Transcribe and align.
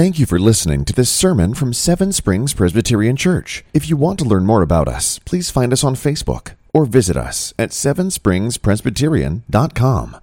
Thank 0.00 0.16
you 0.18 0.24
for 0.24 0.38
listening 0.38 0.86
to 0.86 0.94
this 0.94 1.10
sermon 1.10 1.52
from 1.52 1.74
Seven 1.74 2.10
Springs 2.10 2.54
Presbyterian 2.54 3.16
Church. 3.16 3.66
If 3.74 3.90
you 3.90 3.98
want 3.98 4.18
to 4.20 4.24
learn 4.24 4.46
more 4.46 4.62
about 4.62 4.88
us, 4.88 5.18
please 5.26 5.50
find 5.50 5.74
us 5.74 5.84
on 5.84 5.94
Facebook 5.94 6.52
or 6.72 6.86
visit 6.86 7.18
us 7.18 7.52
at 7.58 7.68
sevenspringspresbyterian.com. 7.68 10.16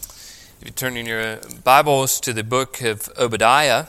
If 0.00 0.62
you 0.64 0.70
turn 0.70 0.96
in 0.96 1.04
your 1.04 1.40
Bibles 1.62 2.18
to 2.20 2.32
the 2.32 2.42
book 2.42 2.80
of 2.80 3.10
Obadiah, 3.18 3.84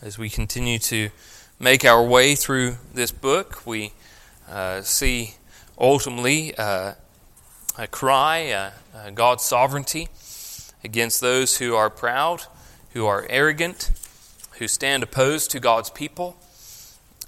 as 0.00 0.16
we 0.16 0.30
continue 0.30 0.78
to 0.78 1.10
make 1.58 1.84
our 1.84 2.04
way 2.04 2.36
through 2.36 2.76
this 2.94 3.10
book, 3.10 3.66
we 3.66 3.94
uh, 4.48 4.82
see 4.82 5.34
ultimately 5.76 6.56
uh, 6.56 6.92
a 7.76 7.88
cry, 7.88 8.52
uh, 8.52 8.70
uh 8.94 9.10
God's 9.10 9.42
sovereignty 9.42 10.06
against 10.84 11.20
those 11.20 11.58
who 11.58 11.74
are 11.74 11.90
proud 11.90 12.44
who 12.98 13.06
are 13.06 13.24
arrogant, 13.30 13.92
who 14.58 14.66
stand 14.66 15.04
opposed 15.04 15.52
to 15.52 15.60
God's 15.60 15.88
people. 15.88 16.36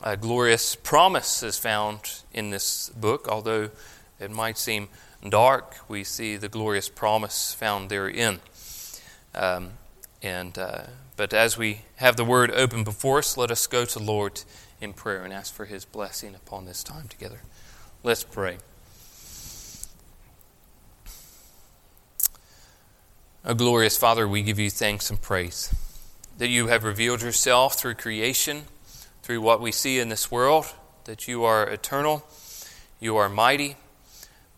A 0.02 0.16
glorious 0.16 0.74
promise 0.74 1.45
is 1.45 1.59
found 1.59 2.23
in 2.33 2.51
this 2.51 2.88
book, 2.88 3.28
although 3.28 3.70
it 4.19 4.33
might 4.33 4.59
seem 4.59 4.88
dark, 5.28 5.77
we 5.87 6.02
see 6.02 6.37
the 6.37 6.48
glorious 6.48 6.88
promise 6.88 7.55
found 7.55 7.88
therein. 7.88 8.41
Um, 9.33 9.75
and 10.20 10.59
uh, 10.59 10.83
but 11.16 11.33
as 11.33 11.56
we 11.56 11.83
have 11.97 12.16
the 12.16 12.25
word 12.25 12.50
open 12.50 12.83
before 12.83 13.19
us, 13.19 13.37
let 13.37 13.52
us 13.52 13.69
go 13.69 13.84
to 13.84 13.98
the 14.00 14.05
Lord 14.05 14.42
in 14.80 14.92
prayer 14.92 15.23
and 15.23 15.33
ask 15.33 15.55
for 15.55 15.66
His 15.66 15.84
blessing 15.84 16.34
upon 16.34 16.64
this 16.64 16.83
time 16.83 17.06
together. 17.06 17.42
Let's 18.02 18.25
pray. 18.25 18.59
O 23.43 23.55
glorious 23.55 23.97
Father, 23.97 24.29
we 24.29 24.43
give 24.43 24.59
you 24.59 24.69
thanks 24.69 25.09
and 25.09 25.19
praise 25.19 25.75
that 26.37 26.48
you 26.48 26.67
have 26.67 26.85
revealed 26.85 27.23
yourself 27.23 27.75
through 27.75 27.95
creation, 27.95 28.65
through 29.23 29.41
what 29.41 29.62
we 29.62 29.73
see 29.73 29.98
in 29.98 30.11
this 30.11 30.31
world, 30.31 30.67
that 31.05 31.27
you 31.27 31.42
are 31.45 31.67
eternal, 31.67 32.23
you 33.01 33.17
are 33.17 33.31
mighty, 33.31 33.77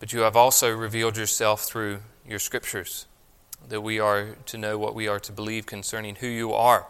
but 0.01 0.13
you 0.13 0.23
have 0.23 0.35
also 0.35 0.75
revealed 0.75 1.17
yourself 1.17 1.63
through 1.63 2.01
your 2.29 2.41
scriptures, 2.41 3.07
that 3.69 3.83
we 3.83 4.01
are 4.01 4.35
to 4.47 4.59
know 4.59 4.77
what 4.77 4.97
we 4.97 5.07
are 5.07 5.21
to 5.21 5.31
believe 5.31 5.65
concerning 5.65 6.17
who 6.17 6.27
you 6.27 6.53
are. 6.53 6.85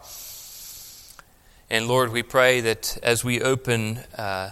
And 1.69 1.87
Lord, 1.87 2.11
we 2.11 2.23
pray 2.23 2.59
that 2.61 2.97
as 3.03 3.23
we 3.23 3.39
open 3.39 3.97
uh, 4.17 4.49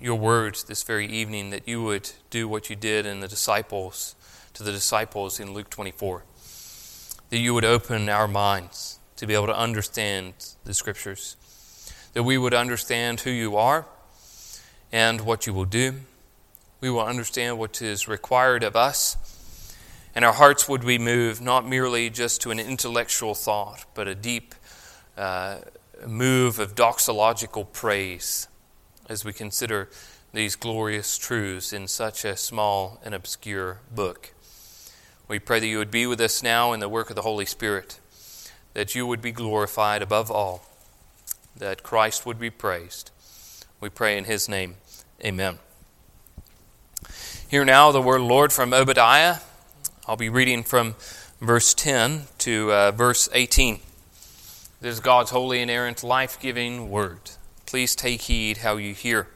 your 0.00 0.16
words 0.16 0.64
this 0.64 0.82
very 0.82 1.08
evening, 1.08 1.50
that 1.50 1.68
you 1.68 1.82
would 1.82 2.10
do 2.30 2.48
what 2.48 2.70
you 2.70 2.76
did 2.76 3.04
in 3.04 3.20
the 3.20 3.28
disciples 3.28 4.14
to 4.54 4.62
the 4.62 4.72
disciples 4.72 5.38
in 5.38 5.52
Luke 5.52 5.68
24 5.68 6.24
that 7.30 7.38
you 7.38 7.54
would 7.54 7.64
open 7.64 8.08
our 8.08 8.28
minds 8.28 8.98
to 9.16 9.26
be 9.26 9.34
able 9.34 9.46
to 9.46 9.56
understand 9.56 10.34
the 10.64 10.74
Scriptures, 10.74 11.36
that 12.12 12.24
we 12.24 12.36
would 12.36 12.54
understand 12.54 13.20
who 13.20 13.30
you 13.30 13.56
are 13.56 13.86
and 14.92 15.20
what 15.22 15.46
you 15.46 15.54
will 15.54 15.64
do. 15.64 15.94
We 16.80 16.90
will 16.90 17.04
understand 17.04 17.58
what 17.58 17.80
is 17.80 18.08
required 18.08 18.64
of 18.64 18.74
us, 18.74 19.16
and 20.14 20.24
our 20.24 20.32
hearts 20.32 20.68
would 20.68 20.84
be 20.84 20.98
moved 20.98 21.40
not 21.40 21.66
merely 21.66 22.10
just 22.10 22.40
to 22.42 22.50
an 22.50 22.58
intellectual 22.58 23.34
thought, 23.34 23.84
but 23.94 24.08
a 24.08 24.14
deep 24.14 24.54
uh, 25.16 25.58
move 26.06 26.58
of 26.58 26.74
doxological 26.74 27.70
praise 27.72 28.48
as 29.08 29.24
we 29.24 29.32
consider 29.32 29.88
these 30.32 30.56
glorious 30.56 31.18
truths 31.18 31.72
in 31.72 31.86
such 31.86 32.24
a 32.24 32.36
small 32.36 33.00
and 33.04 33.14
obscure 33.14 33.80
book. 33.94 34.32
We 35.30 35.38
pray 35.38 35.60
that 35.60 35.66
you 35.68 35.78
would 35.78 35.92
be 35.92 36.08
with 36.08 36.20
us 36.20 36.42
now 36.42 36.72
in 36.72 36.80
the 36.80 36.88
work 36.88 37.08
of 37.08 37.14
the 37.14 37.22
Holy 37.22 37.46
Spirit, 37.46 38.00
that 38.74 38.96
you 38.96 39.06
would 39.06 39.22
be 39.22 39.30
glorified 39.30 40.02
above 40.02 40.28
all, 40.28 40.64
that 41.56 41.84
Christ 41.84 42.26
would 42.26 42.40
be 42.40 42.50
praised. 42.50 43.12
We 43.80 43.90
pray 43.90 44.18
in 44.18 44.24
his 44.24 44.48
name. 44.48 44.74
Amen. 45.24 45.60
Hear 47.48 47.64
now 47.64 47.92
the 47.92 48.02
word 48.02 48.22
Lord 48.22 48.52
from 48.52 48.74
Obadiah. 48.74 49.36
I'll 50.08 50.16
be 50.16 50.28
reading 50.28 50.64
from 50.64 50.96
verse 51.40 51.74
10 51.74 52.22
to 52.38 52.72
uh, 52.72 52.90
verse 52.90 53.28
18. 53.32 53.78
This 54.80 54.94
is 54.94 54.98
God's 55.00 55.30
holy, 55.30 55.62
inerrant, 55.62 56.02
life 56.02 56.40
giving 56.40 56.90
word. 56.90 57.30
Please 57.66 57.94
take 57.94 58.22
heed 58.22 58.56
how 58.56 58.78
you 58.78 58.94
hear. 58.94 59.28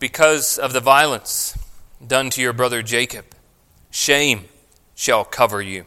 Because 0.00 0.58
of 0.58 0.72
the 0.72 0.80
violence, 0.80 1.56
done 2.04 2.30
to 2.30 2.42
your 2.42 2.52
brother 2.52 2.82
Jacob. 2.82 3.24
Shame 3.90 4.46
shall 4.94 5.24
cover 5.24 5.62
you, 5.62 5.86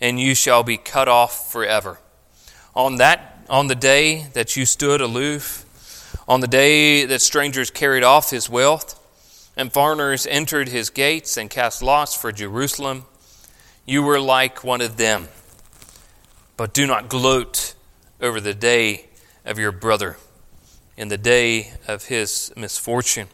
and 0.00 0.20
you 0.20 0.34
shall 0.34 0.62
be 0.62 0.76
cut 0.76 1.08
off 1.08 1.50
forever. 1.50 1.98
On 2.74 2.96
that 2.96 3.36
on 3.48 3.68
the 3.68 3.74
day 3.74 4.26
that 4.32 4.56
you 4.56 4.66
stood 4.66 5.00
aloof, 5.00 5.64
on 6.28 6.40
the 6.40 6.48
day 6.48 7.04
that 7.04 7.22
strangers 7.22 7.70
carried 7.70 8.02
off 8.02 8.30
his 8.30 8.50
wealth, 8.50 9.00
and 9.56 9.72
foreigners 9.72 10.26
entered 10.26 10.68
his 10.68 10.90
gates 10.90 11.36
and 11.36 11.48
cast 11.48 11.82
lots 11.82 12.14
for 12.14 12.32
Jerusalem, 12.32 13.04
you 13.86 14.02
were 14.02 14.20
like 14.20 14.64
one 14.64 14.80
of 14.80 14.96
them. 14.96 15.28
But 16.56 16.74
do 16.74 16.86
not 16.86 17.08
gloat 17.08 17.74
over 18.20 18.40
the 18.40 18.54
day 18.54 19.06
of 19.44 19.58
your 19.58 19.72
brother, 19.72 20.16
in 20.96 21.08
the 21.08 21.18
day 21.18 21.72
of 21.86 22.06
his 22.06 22.52
misfortune. 22.56 23.28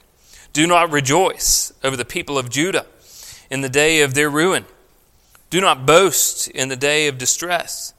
Do 0.53 0.67
not 0.67 0.91
rejoice 0.91 1.73
over 1.83 1.97
the 1.97 2.05
people 2.05 2.39
of 2.39 2.51
Judah 2.51 2.87
in 3.51 3.63
the 3.63 3.69
day 3.69 4.03
of 4.03 4.15
their 4.15 4.29
ruin. 4.29 4.67
Do 5.51 5.61
not 5.61 5.87
boast 5.87 6.49
in 6.49 6.69
the 6.69 6.77
day 6.77 7.09
of 7.09 7.19
distress. 7.19 7.95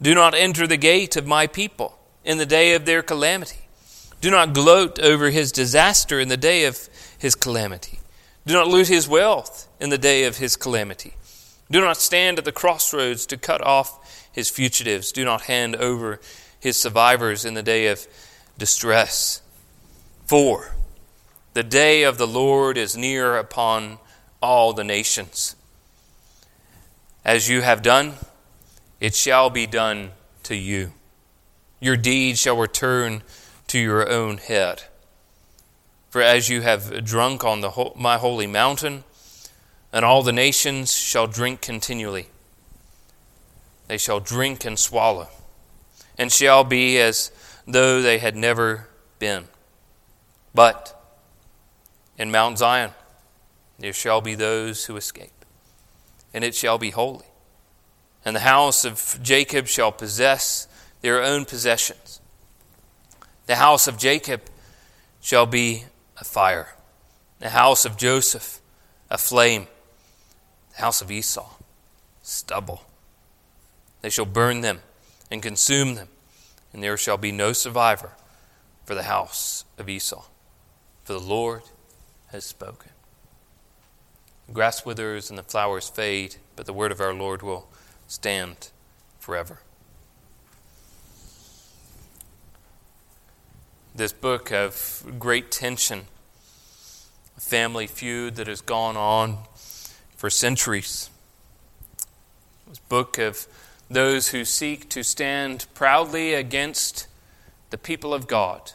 Do 0.00 0.14
not 0.14 0.34
enter 0.34 0.66
the 0.66 0.76
gate 0.76 1.16
of 1.16 1.26
my 1.26 1.46
people 1.46 1.98
in 2.24 2.38
the 2.38 2.46
day 2.46 2.74
of 2.74 2.84
their 2.84 3.02
calamity. 3.02 3.68
Do 4.20 4.30
not 4.30 4.52
gloat 4.52 4.98
over 4.98 5.30
his 5.30 5.52
disaster 5.52 6.20
in 6.20 6.28
the 6.28 6.36
day 6.36 6.64
of 6.64 6.88
his 7.18 7.34
calamity. 7.34 8.00
Do 8.46 8.54
not 8.54 8.68
lose 8.68 8.88
his 8.88 9.08
wealth 9.08 9.68
in 9.80 9.90
the 9.90 9.98
day 9.98 10.24
of 10.24 10.38
his 10.38 10.56
calamity. 10.56 11.14
Do 11.70 11.80
not 11.80 11.96
stand 11.96 12.38
at 12.38 12.44
the 12.44 12.52
crossroads 12.52 13.26
to 13.26 13.36
cut 13.36 13.62
off 13.62 14.28
his 14.32 14.50
fugitives. 14.50 15.12
Do 15.12 15.24
not 15.24 15.42
hand 15.42 15.76
over 15.76 16.20
his 16.58 16.76
survivors 16.76 17.44
in 17.44 17.54
the 17.54 17.62
day 17.62 17.86
of 17.86 18.06
distress. 18.58 19.42
For 20.26 20.74
the 21.52 21.62
day 21.62 22.02
of 22.04 22.18
the 22.18 22.26
Lord 22.26 22.76
is 22.76 22.96
near 22.96 23.36
upon 23.36 23.98
all 24.40 24.72
the 24.72 24.84
nations. 24.84 25.56
As 27.24 27.48
you 27.48 27.60
have 27.62 27.82
done, 27.82 28.14
it 29.00 29.14
shall 29.14 29.50
be 29.50 29.66
done 29.66 30.12
to 30.44 30.54
you. 30.54 30.92
Your 31.80 31.96
deed 31.96 32.38
shall 32.38 32.56
return 32.56 33.22
to 33.66 33.78
your 33.78 34.08
own 34.08 34.38
head. 34.38 34.84
For 36.10 36.20
as 36.20 36.48
you 36.48 36.62
have 36.62 37.04
drunk 37.04 37.44
on 37.44 37.60
the, 37.60 37.92
my 37.96 38.18
holy 38.18 38.46
mountain, 38.46 39.04
and 39.92 40.04
all 40.04 40.22
the 40.22 40.32
nations 40.32 40.92
shall 40.92 41.26
drink 41.26 41.60
continually. 41.60 42.28
They 43.88 43.98
shall 43.98 44.20
drink 44.20 44.64
and 44.64 44.78
swallow, 44.78 45.28
and 46.16 46.30
shall 46.30 46.64
be 46.64 46.98
as 46.98 47.32
though 47.66 48.02
they 48.02 48.18
had 48.18 48.36
never 48.36 48.88
been. 49.18 49.44
But 50.54 50.99
in 52.20 52.30
Mount 52.30 52.58
Zion. 52.58 52.90
There 53.78 53.94
shall 53.94 54.20
be 54.20 54.34
those 54.34 54.84
who 54.84 54.96
escape, 54.96 55.46
and 56.34 56.44
it 56.44 56.54
shall 56.54 56.76
be 56.76 56.90
holy. 56.90 57.24
And 58.26 58.36
the 58.36 58.40
house 58.40 58.84
of 58.84 59.18
Jacob 59.22 59.66
shall 59.66 59.90
possess 59.90 60.68
their 61.00 61.22
own 61.22 61.46
possessions. 61.46 62.20
The 63.46 63.56
house 63.56 63.88
of 63.88 63.96
Jacob 63.96 64.42
shall 65.22 65.46
be 65.46 65.84
a 66.18 66.24
fire, 66.24 66.74
the 67.38 67.48
house 67.48 67.86
of 67.86 67.96
Joseph 67.96 68.60
a 69.08 69.16
flame, 69.16 69.66
the 70.76 70.82
house 70.82 71.00
of 71.00 71.10
Esau 71.10 71.48
stubble. 72.22 72.84
They 74.02 74.10
shall 74.10 74.26
burn 74.26 74.60
them 74.60 74.80
and 75.30 75.42
consume 75.42 75.94
them, 75.94 76.08
and 76.74 76.82
there 76.82 76.98
shall 76.98 77.16
be 77.16 77.32
no 77.32 77.54
survivor 77.54 78.12
for 78.84 78.94
the 78.94 79.04
house 79.04 79.64
of 79.78 79.88
Esau. 79.88 80.24
For 81.02 81.14
the 81.14 81.18
Lord 81.18 81.62
has 82.30 82.44
spoken. 82.44 82.90
The 84.46 84.52
grass 84.52 84.84
withers 84.84 85.30
and 85.30 85.38
the 85.38 85.42
flowers 85.42 85.88
fade, 85.88 86.36
but 86.56 86.66
the 86.66 86.72
word 86.72 86.92
of 86.92 87.00
our 87.00 87.14
Lord 87.14 87.42
will 87.42 87.68
stand 88.08 88.70
forever. 89.18 89.60
This 93.94 94.12
book 94.12 94.50
of 94.52 95.04
great 95.18 95.50
tension, 95.50 96.02
a 97.36 97.40
family 97.40 97.86
feud 97.86 98.36
that 98.36 98.46
has 98.46 98.60
gone 98.60 98.96
on 98.96 99.38
for 100.16 100.30
centuries. 100.30 101.10
This 102.68 102.78
book 102.78 103.18
of 103.18 103.46
those 103.88 104.28
who 104.28 104.44
seek 104.44 104.88
to 104.90 105.02
stand 105.02 105.66
proudly 105.74 106.34
against 106.34 107.08
the 107.70 107.78
people 107.78 108.14
of 108.14 108.26
God 108.26 108.72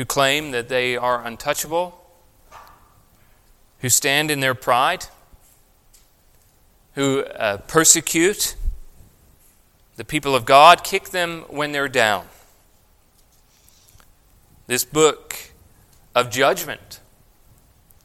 who 0.00 0.04
claim 0.06 0.50
that 0.50 0.70
they 0.70 0.96
are 0.96 1.26
untouchable, 1.26 2.02
who 3.80 3.90
stand 3.90 4.30
in 4.30 4.40
their 4.40 4.54
pride, 4.54 5.04
who 6.94 7.20
uh, 7.20 7.58
persecute 7.58 8.56
the 9.96 10.04
people 10.06 10.34
of 10.34 10.46
God, 10.46 10.82
kick 10.82 11.10
them 11.10 11.42
when 11.48 11.72
they're 11.72 11.86
down. 11.86 12.24
This 14.68 14.86
book 14.86 15.52
of 16.14 16.30
judgment 16.30 17.00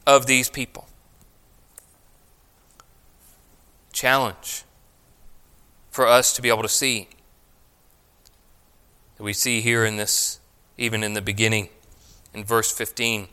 of 0.06 0.26
these 0.26 0.50
people. 0.50 0.90
Challenge 3.94 4.66
for 5.92 6.06
us 6.06 6.34
to 6.34 6.42
be 6.42 6.50
able 6.50 6.64
to 6.64 6.68
see. 6.68 7.08
We 9.18 9.32
see 9.32 9.62
here 9.62 9.86
in 9.86 9.96
this, 9.96 10.42
even 10.78 11.02
in 11.02 11.14
the 11.14 11.22
beginning, 11.22 11.70
in 12.36 12.44
verse 12.44 12.72
15. 12.72 13.28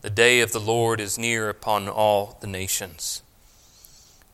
The 0.00 0.10
day 0.10 0.40
of 0.40 0.52
the 0.52 0.60
Lord 0.60 1.00
is 1.00 1.18
near 1.18 1.48
upon 1.48 1.88
all 1.88 2.38
the 2.40 2.46
nations. 2.46 3.22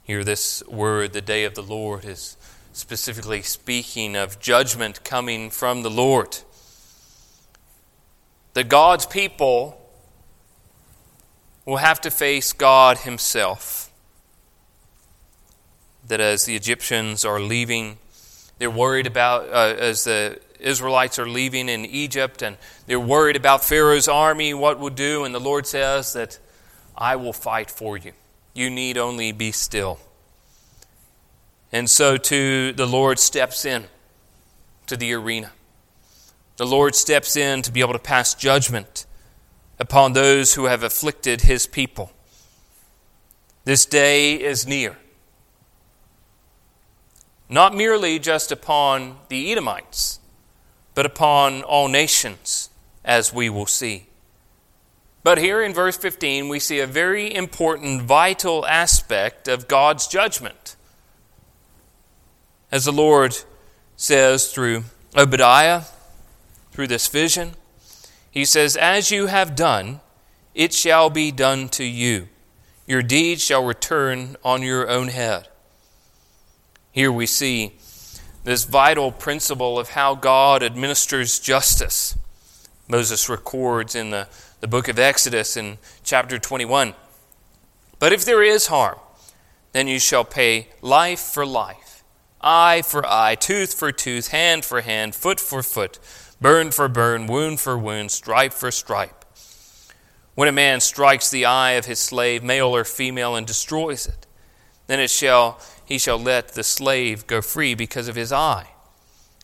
Here, 0.03 0.25
this 0.25 0.63
word, 0.67 1.13
the 1.13 1.21
day 1.21 1.45
of 1.45 1.55
the 1.55 1.63
Lord, 1.63 2.05
is 2.05 2.37
specifically 2.73 3.43
speaking 3.43 4.15
of 4.15 4.39
judgment 4.39 5.05
coming 5.05 5.51
from 5.51 5.83
the 5.83 5.91
Lord. 5.91 6.39
That 8.55 8.69
God's 8.69 9.07
people 9.07 9.81
will 11.65 11.77
have 11.77 12.01
to 12.03 12.11
face 12.11 12.53
God 12.53 12.99
Himself. 12.99 13.91
That 16.07 16.21
as 16.21 16.47
the 16.47 16.57
Egyptians 16.57 17.25
are 17.25 17.41
leaving, 17.41 17.99
they're 18.59 18.71
worried 18.71 19.07
about, 19.07 19.49
uh, 19.51 19.77
as 19.79 20.05
the 20.05 20.41
Israelites 20.61 21.19
are 21.19 21.29
leaving 21.29 21.69
in 21.69 21.85
Egypt, 21.85 22.43
and 22.43 22.57
they're 22.87 23.01
worried 23.01 23.37
about 23.37 23.65
Pharaoh's 23.65 24.09
army, 24.09 24.55
what 24.55 24.79
will 24.79 24.91
do, 24.91 25.25
and 25.25 25.35
the 25.35 25.41
Lord 25.41 25.67
says 25.67 26.13
that 26.15 26.39
I 26.97 27.17
will 27.17 27.33
fight 27.33 27.71
for 27.71 27.97
you. 27.97 28.13
You 28.55 28.71
need 28.71 28.99
only 28.99 29.33
be 29.33 29.53
still. 29.53 30.01
And 31.71 31.89
so, 31.89 32.17
too, 32.17 32.73
the 32.73 32.87
Lord 32.87 33.19
steps 33.19 33.65
in 33.65 33.85
to 34.87 34.97
the 34.97 35.13
arena. 35.13 35.53
The 36.57 36.67
Lord 36.67 36.95
steps 36.95 37.37
in 37.37 37.63
to 37.63 37.71
be 37.71 37.81
able 37.81 37.93
to 37.93 37.99
pass 37.99 38.35
judgment 38.35 39.07
upon 39.79 40.13
those 40.13 40.55
who 40.55 40.65
have 40.65 40.83
afflicted 40.83 41.43
his 41.43 41.67
people. 41.67 42.13
This 43.65 43.87
day 43.87 44.35
is 44.35 44.67
near. 44.67 44.97
Not 47.49 47.75
merely 47.75 48.19
just 48.19 48.51
upon 48.51 49.19
the 49.29 49.53
Edomites, 49.53 50.21
but 50.99 51.07
upon 51.07 51.63
all 51.63 51.87
nations, 51.87 52.71
as 53.05 53.33
we 53.33 53.49
will 53.49 53.67
see. 53.67 54.09
But 55.23 55.39
here 55.39 55.63
in 55.63 55.73
verse 55.73 55.97
15, 55.97 56.49
we 56.49 56.59
see 56.59 56.81
a 56.81 56.89
very 56.89 57.33
important, 57.33 58.03
vital 58.03 58.67
aspect 58.67 59.47
of 59.47 59.69
God's 59.69 60.09
judgment 60.09 60.75
as 62.73 62.85
the 62.85 62.91
Lord 62.91 63.37
says 63.97 64.51
through 64.51 64.87
Obadiah, 65.17 65.83
through 66.73 66.89
this 66.89 67.07
vision. 67.07 67.53
He 68.29 68.45
says, 68.45 68.77
As 68.77 69.13
you 69.13 69.27
have 69.27 69.55
done, 69.55 70.01
it 70.53 70.75
shall 70.75 71.11
be 71.11 71.31
done 71.31 71.69
to 71.69 71.85
you. 71.85 72.27
Your 72.89 73.05
deeds 73.05 73.45
shall 73.45 73.65
return 73.65 74.35
on 74.43 74.63
your 74.63 74.89
own 74.89 75.07
head. 75.07 75.47
Here 76.91 77.13
we 77.13 77.27
see 77.27 77.75
this 78.49 78.65
vital 78.65 79.13
principle 79.13 79.79
of 79.79 79.91
how 79.91 80.15
God 80.15 80.63
administers 80.63 81.39
justice. 81.39 82.17
Moses 82.89 83.29
records 83.29 83.95
in 83.95 84.09
the, 84.09 84.27
the 84.61 84.67
book 84.67 84.89
of 84.89 84.99
Exodus 84.99 85.55
in 85.55 85.77
chapter 86.03 86.39
21. 86.39 86.95
But 87.99 88.15
if 88.15 88.25
there 88.25 88.43
is 88.43 88.69
harm, 88.69 88.99
then 89.73 89.87
you 89.87 89.99
shall 89.99 90.25
pay 90.25 90.69
life 90.81 91.21
for 91.21 91.45
life 91.45 92.03
eye 92.41 92.81
for 92.83 93.05
eye, 93.07 93.35
tooth 93.35 93.75
for 93.75 93.93
tooth, 93.93 94.29
hand 94.29 94.65
for 94.65 94.81
hand, 94.81 95.15
foot 95.15 95.41
for 95.41 95.63
foot, 95.63 95.99
burn 96.41 96.71
for 96.71 96.89
burn, 96.89 97.27
wound 97.27 97.61
for 97.61 97.77
wound, 97.77 98.11
stripe 98.11 98.55
for 98.55 98.71
stripe. 98.71 99.27
When 100.37 100.49
a 100.49 100.53
man 100.53 100.81
strikes 100.81 101.31
the 101.31 101.45
eye 101.45 101.73
of 101.73 101.85
his 101.85 101.99
slave, 101.99 102.43
male 102.43 102.75
or 102.75 102.85
female, 102.85 103.37
and 103.37 103.47
destroys 103.47 104.07
it, 104.07 104.27
then 104.87 105.01
it 105.01 105.11
shall 105.11 105.61
he 105.89 105.97
shall 105.97 106.19
let 106.19 106.49
the 106.49 106.63
slave 106.63 107.27
go 107.27 107.41
free 107.41 107.75
because 107.75 108.09
of 108.09 108.15
his 108.15 108.31
eye. 108.31 108.69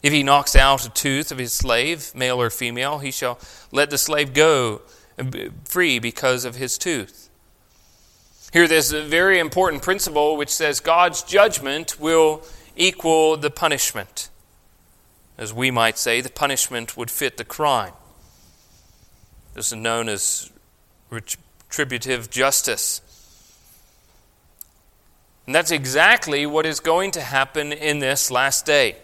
If 0.02 0.12
he 0.12 0.22
knocks 0.22 0.54
out 0.54 0.84
a 0.84 0.90
tooth 0.90 1.32
of 1.32 1.38
his 1.38 1.54
slave, 1.54 2.14
male 2.14 2.38
or 2.38 2.50
female, 2.50 2.98
he 2.98 3.10
shall 3.10 3.38
let 3.72 3.88
the 3.88 3.96
slave 3.96 4.34
go 4.34 4.82
uh, 5.18 5.24
free 5.64 5.98
because 5.98 6.44
of 6.44 6.56
his 6.56 6.76
tooth. 6.76 7.30
Here, 8.52 8.68
there's 8.68 8.92
a 8.92 9.00
very 9.00 9.38
important 9.38 9.82
principle 9.82 10.36
which 10.36 10.50
says 10.50 10.80
God's 10.80 11.22
judgment 11.22 11.98
will 11.98 12.42
equal 12.76 13.38
the 13.38 13.50
punishment. 13.50 14.28
As 15.38 15.50
we 15.50 15.70
might 15.70 15.96
say, 15.96 16.20
the 16.20 16.28
punishment 16.28 16.94
would 16.94 17.10
fit 17.10 17.38
the 17.38 17.44
crime. 17.44 17.94
This 19.54 19.68
is 19.68 19.78
known 19.78 20.10
as 20.10 20.52
retributive 21.08 22.28
justice. 22.28 23.00
And 25.46 25.54
that's 25.54 25.70
exactly 25.70 26.46
what 26.46 26.66
is 26.66 26.80
going 26.80 27.10
to 27.12 27.20
happen 27.20 27.72
in 27.72 27.98
this 27.98 28.30
last 28.30 28.64
day. 28.64 28.96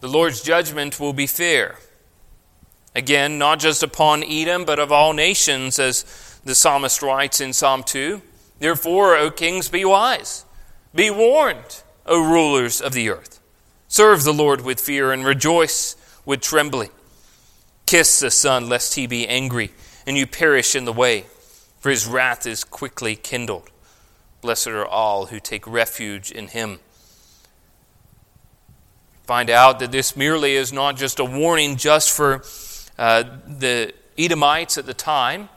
The 0.00 0.08
Lord's 0.08 0.42
judgment 0.42 1.00
will 1.00 1.12
be 1.12 1.26
fair. 1.26 1.76
Again, 2.94 3.38
not 3.38 3.58
just 3.58 3.82
upon 3.82 4.24
Edom, 4.24 4.64
but 4.64 4.78
of 4.78 4.90
all 4.90 5.12
nations, 5.12 5.78
as 5.78 6.04
the 6.44 6.54
psalmist 6.54 7.02
writes 7.02 7.40
in 7.40 7.52
Psalm 7.52 7.82
2. 7.82 8.22
Therefore, 8.58 9.16
O 9.16 9.30
kings, 9.30 9.68
be 9.68 9.84
wise, 9.84 10.44
be 10.94 11.10
warned. 11.10 11.82
O 12.06 12.20
rulers 12.20 12.80
of 12.80 12.92
the 12.92 13.08
earth. 13.08 13.40
Serve 13.86 14.24
the 14.24 14.32
Lord 14.32 14.62
with 14.62 14.80
fear 14.80 15.12
and 15.12 15.24
rejoice 15.24 15.96
with 16.24 16.40
trembling. 16.40 16.90
Kiss 17.86 18.20
the 18.20 18.30
Son, 18.30 18.68
lest 18.68 18.94
he 18.94 19.06
be 19.06 19.28
angry 19.28 19.70
and 20.06 20.16
you 20.16 20.26
perish 20.26 20.74
in 20.74 20.86
the 20.86 20.92
way, 20.92 21.24
for 21.78 21.90
his 21.90 22.06
wrath 22.06 22.46
is 22.46 22.64
quickly 22.64 23.14
kindled. 23.16 23.70
Blessed 24.40 24.68
are 24.68 24.86
all 24.86 25.26
who 25.26 25.38
take 25.38 25.66
refuge 25.66 26.30
in 26.30 26.48
him. 26.48 26.80
Find 29.24 29.50
out 29.50 29.78
that 29.78 29.92
this 29.92 30.16
merely 30.16 30.54
is 30.54 30.72
not 30.72 30.96
just 30.96 31.18
a 31.18 31.24
warning 31.24 31.76
just 31.76 32.10
for 32.10 32.42
uh, 32.98 33.24
the 33.46 33.92
Edomites 34.18 34.76
at 34.76 34.86
the 34.86 34.94
time, 34.94 35.48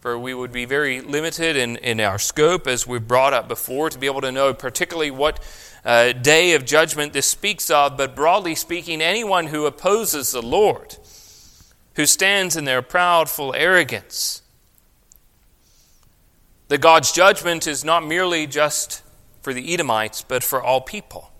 for 0.00 0.18
we 0.18 0.34
would 0.34 0.52
be 0.52 0.64
very 0.64 1.00
limited 1.00 1.56
in, 1.56 1.76
in 1.76 2.00
our 2.00 2.18
scope, 2.18 2.66
as 2.66 2.86
we've 2.86 3.06
brought 3.06 3.32
up 3.32 3.46
before, 3.46 3.90
to 3.90 3.98
be 3.98 4.06
able 4.06 4.20
to 4.22 4.32
know 4.32 4.54
particularly 4.54 5.10
what 5.10 5.40
uh, 5.84 6.12
day 6.12 6.54
of 6.54 6.64
judgment 6.64 7.12
this 7.12 7.26
speaks 7.26 7.70
of, 7.70 7.96
but 7.96 8.16
broadly 8.16 8.54
speaking, 8.54 9.00
anyone 9.00 9.46
who 9.46 9.66
opposes 9.66 10.32
the 10.32 10.42
Lord, 10.42 10.96
who 11.94 12.06
stands 12.06 12.56
in 12.56 12.64
their 12.64 12.82
proudful 12.82 13.54
arrogance. 13.56 14.42
That 16.68 16.78
God's 16.78 17.12
judgment 17.12 17.66
is 17.66 17.84
not 17.84 18.06
merely 18.06 18.46
just 18.46 19.02
for 19.42 19.54
the 19.54 19.72
Edomites, 19.72 20.22
but 20.22 20.44
for 20.44 20.62
all 20.62 20.80
people. 20.80 21.32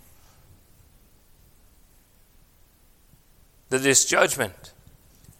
That 3.68 3.82
this 3.82 4.06
judgment 4.06 4.72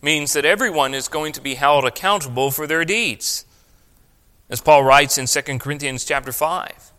means 0.02 0.34
that 0.34 0.44
everyone 0.44 0.94
is 0.94 1.08
going 1.08 1.32
to 1.32 1.40
be 1.40 1.54
held 1.54 1.84
accountable 1.84 2.50
for 2.50 2.66
their 2.66 2.84
deeds. 2.84 3.46
As 4.50 4.60
Paul 4.60 4.84
writes 4.84 5.18
in 5.18 5.26
2 5.26 5.58
Corinthians 5.58 6.04
chapter 6.04 6.32
5. 6.32 6.92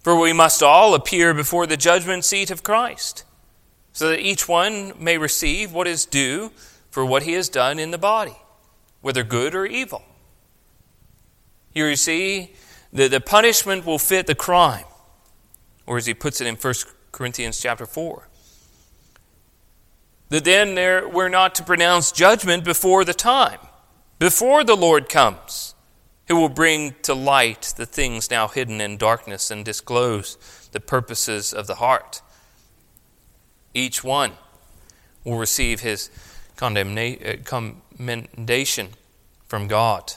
For 0.00 0.18
we 0.18 0.32
must 0.32 0.62
all 0.62 0.94
appear 0.94 1.32
before 1.32 1.66
the 1.66 1.76
judgment 1.76 2.24
seat 2.24 2.50
of 2.50 2.62
Christ, 2.62 3.24
so 3.92 4.10
that 4.10 4.20
each 4.20 4.48
one 4.48 4.92
may 4.98 5.16
receive 5.16 5.72
what 5.72 5.86
is 5.86 6.04
due 6.04 6.52
for 6.90 7.06
what 7.06 7.22
he 7.22 7.32
has 7.32 7.48
done 7.48 7.78
in 7.78 7.90
the 7.90 7.98
body, 7.98 8.36
whether 9.00 9.22
good 9.22 9.54
or 9.54 9.64
evil. 9.64 10.02
Here 11.74 11.90
you 11.90 11.96
see 11.96 12.52
that 12.92 13.10
the 13.10 13.20
punishment 13.20 13.84
will 13.84 13.98
fit 13.98 14.26
the 14.26 14.34
crime, 14.34 14.84
or 15.86 15.98
as 15.98 16.06
he 16.06 16.14
puts 16.14 16.40
it 16.40 16.46
in 16.46 16.54
1 16.54 16.74
Corinthians 17.12 17.60
chapter 17.60 17.84
4. 17.84 18.28
That 20.28 20.44
then 20.44 20.76
there, 20.76 21.08
we're 21.08 21.28
not 21.28 21.54
to 21.56 21.64
pronounce 21.64 22.12
judgment 22.12 22.64
before 22.64 23.04
the 23.04 23.12
time, 23.12 23.58
before 24.18 24.64
the 24.64 24.76
Lord 24.76 25.08
comes 25.08 25.74
who 26.28 26.36
will 26.36 26.48
bring 26.48 26.94
to 27.02 27.14
light 27.14 27.74
the 27.76 27.86
things 27.86 28.30
now 28.30 28.48
hidden 28.48 28.80
in 28.80 28.96
darkness 28.96 29.50
and 29.50 29.64
disclose 29.64 30.38
the 30.72 30.80
purposes 30.80 31.52
of 31.52 31.66
the 31.66 31.74
heart. 31.76 32.22
Each 33.74 34.02
one 34.02 34.32
will 35.22 35.38
receive 35.38 35.80
his 35.80 36.10
uh, 36.62 36.84
commendation 37.44 38.88
from 39.46 39.68
God. 39.68 40.12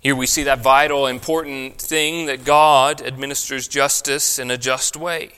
Here 0.00 0.16
we 0.16 0.26
see 0.26 0.44
that 0.44 0.60
vital, 0.60 1.06
important 1.06 1.76
thing 1.78 2.26
that 2.26 2.44
God 2.44 3.02
administers 3.02 3.68
justice 3.68 4.38
in 4.38 4.50
a 4.50 4.56
just 4.56 4.96
way. 4.96 5.32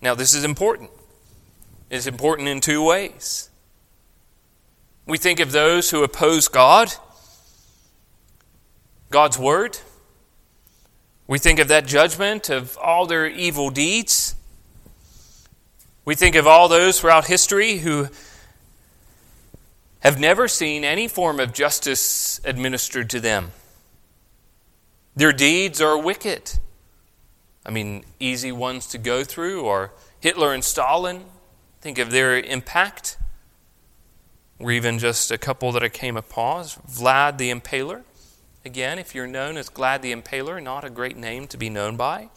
Now, 0.00 0.14
this 0.14 0.32
is 0.32 0.44
important. 0.44 0.90
It's 1.90 2.06
important 2.06 2.48
in 2.48 2.60
two 2.60 2.84
ways. 2.84 3.50
We 5.06 5.18
think 5.18 5.40
of 5.40 5.52
those 5.52 5.90
who 5.90 6.02
oppose 6.04 6.48
God 6.48 6.92
God's 9.10 9.38
Word, 9.38 9.78
We 11.26 11.38
think 11.38 11.58
of 11.58 11.68
that 11.68 11.86
judgment 11.86 12.48
of 12.48 12.78
all 12.78 13.06
their 13.06 13.26
evil 13.26 13.68
deeds. 13.68 14.34
We 16.06 16.14
think 16.14 16.34
of 16.36 16.46
all 16.46 16.68
those 16.68 17.00
throughout 17.00 17.26
history 17.26 17.78
who 17.78 18.08
have 20.00 20.18
never 20.18 20.48
seen 20.48 20.84
any 20.84 21.08
form 21.08 21.40
of 21.40 21.52
justice 21.52 22.40
administered 22.44 23.10
to 23.10 23.20
them. 23.20 23.52
Their 25.16 25.32
deeds 25.32 25.80
are 25.80 25.98
wicked. 25.98 26.58
I 27.66 27.70
mean, 27.70 28.04
easy 28.20 28.52
ones 28.52 28.86
to 28.88 28.98
go 28.98 29.24
through 29.24 29.66
are 29.66 29.92
Hitler 30.20 30.52
and 30.52 30.64
Stalin. 30.64 31.24
Think 31.80 31.98
of 31.98 32.10
their 32.10 32.38
impact. 32.38 33.18
Or 34.58 34.70
even 34.70 34.98
just 34.98 35.30
a 35.30 35.38
couple 35.38 35.72
that 35.72 35.82
I 35.82 35.88
came 35.88 36.16
upon 36.16 36.64
Vlad 36.64 37.38
the 37.38 37.50
Impaler. 37.50 38.02
Again, 38.64 38.98
if 38.98 39.14
you're 39.14 39.26
known 39.26 39.56
as 39.56 39.68
Vlad 39.70 40.02
the 40.02 40.12
Impaler, 40.14 40.62
not 40.62 40.84
a 40.84 40.90
great 40.90 41.16
name 41.16 41.46
to 41.48 41.56
be 41.56 41.70
known 41.70 41.96
by. 41.96 42.28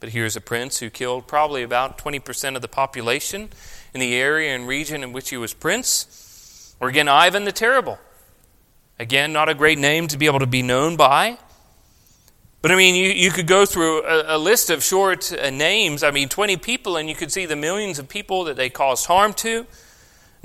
But 0.00 0.10
here's 0.10 0.36
a 0.36 0.40
prince 0.40 0.78
who 0.78 0.90
killed 0.90 1.26
probably 1.26 1.62
about 1.62 1.98
20% 1.98 2.54
of 2.54 2.62
the 2.62 2.68
population 2.68 3.50
in 3.92 4.00
the 4.00 4.14
area 4.14 4.54
and 4.54 4.68
region 4.68 5.02
in 5.02 5.12
which 5.12 5.30
he 5.30 5.36
was 5.36 5.52
prince. 5.52 6.27
Or 6.80 6.88
again, 6.88 7.08
Ivan 7.08 7.44
the 7.44 7.52
Terrible. 7.52 7.98
Again, 8.98 9.32
not 9.32 9.48
a 9.48 9.54
great 9.54 9.78
name 9.78 10.08
to 10.08 10.18
be 10.18 10.26
able 10.26 10.40
to 10.40 10.46
be 10.46 10.62
known 10.62 10.96
by. 10.96 11.38
But 12.60 12.72
I 12.72 12.76
mean, 12.76 12.96
you, 12.96 13.10
you 13.10 13.30
could 13.30 13.46
go 13.46 13.64
through 13.64 14.02
a, 14.02 14.36
a 14.36 14.38
list 14.38 14.70
of 14.70 14.82
short 14.82 15.32
uh, 15.32 15.50
names. 15.50 16.02
I 16.02 16.10
mean, 16.10 16.28
20 16.28 16.56
people, 16.56 16.96
and 16.96 17.08
you 17.08 17.14
could 17.14 17.30
see 17.30 17.46
the 17.46 17.56
millions 17.56 17.98
of 17.98 18.08
people 18.08 18.44
that 18.44 18.56
they 18.56 18.68
caused 18.68 19.06
harm 19.06 19.32
to, 19.34 19.66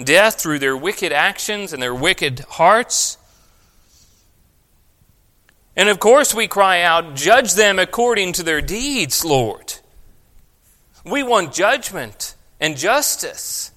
death 0.04 0.40
through 0.40 0.60
their 0.60 0.78
wicked 0.78 1.12
actions 1.12 1.74
and 1.74 1.82
their 1.82 1.96
wicked 1.96 2.42
hearts. 2.42 3.18
And 5.76 5.90
of 5.90 6.00
course, 6.00 6.36
we 6.36 6.48
cry 6.48 6.82
out, 6.82 7.16
Judge 7.16 7.54
them 7.56 7.80
according 7.80 8.34
to 8.34 8.44
their 8.44 8.62
deeds, 8.62 9.26
Lord. 9.26 9.74
We 11.04 11.24
want 11.24 11.52
judgment 11.52 12.36
and 12.60 12.78
justice. 12.78 13.72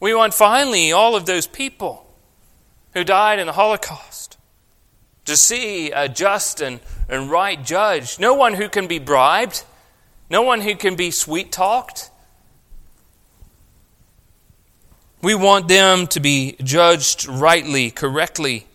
We 0.00 0.14
want 0.14 0.34
finally 0.34 0.92
all 0.92 1.16
of 1.16 1.26
those 1.26 1.46
people 1.46 2.06
who 2.92 3.04
died 3.04 3.38
in 3.38 3.46
the 3.46 3.52
Holocaust 3.52 4.36
to 5.24 5.36
see 5.36 5.90
a 5.90 6.08
just 6.08 6.60
and, 6.60 6.80
and 7.08 7.30
right 7.30 7.62
judge. 7.64 8.18
No 8.18 8.34
one 8.34 8.54
who 8.54 8.68
can 8.68 8.86
be 8.86 8.98
bribed, 8.98 9.64
no 10.28 10.42
one 10.42 10.60
who 10.60 10.74
can 10.74 10.96
be 10.96 11.10
sweet 11.10 11.50
talked. 11.50 12.10
We 15.22 15.34
want 15.34 15.68
them 15.68 16.06
to 16.08 16.20
be 16.20 16.56
judged 16.62 17.26
rightly, 17.26 17.90
correctly, 17.90 18.66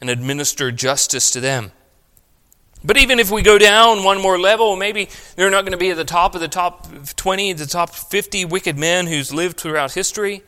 and 0.00 0.08
administer 0.08 0.72
justice 0.72 1.30
to 1.32 1.40
them. 1.40 1.72
But 2.84 2.96
even 2.96 3.18
if 3.18 3.30
we 3.30 3.42
go 3.42 3.58
down 3.58 4.04
one 4.04 4.20
more 4.20 4.38
level, 4.38 4.76
maybe 4.76 5.08
they're 5.34 5.50
not 5.50 5.62
going 5.62 5.72
to 5.72 5.78
be 5.78 5.90
at 5.90 5.96
the 5.96 6.04
top 6.04 6.34
of 6.34 6.40
the 6.40 6.48
top 6.48 6.86
20, 7.16 7.54
the 7.54 7.66
top 7.66 7.90
50 7.90 8.44
wicked 8.44 8.78
men 8.78 9.06
who's 9.06 9.32
lived 9.32 9.58
throughout 9.58 9.92
history. 9.92 10.42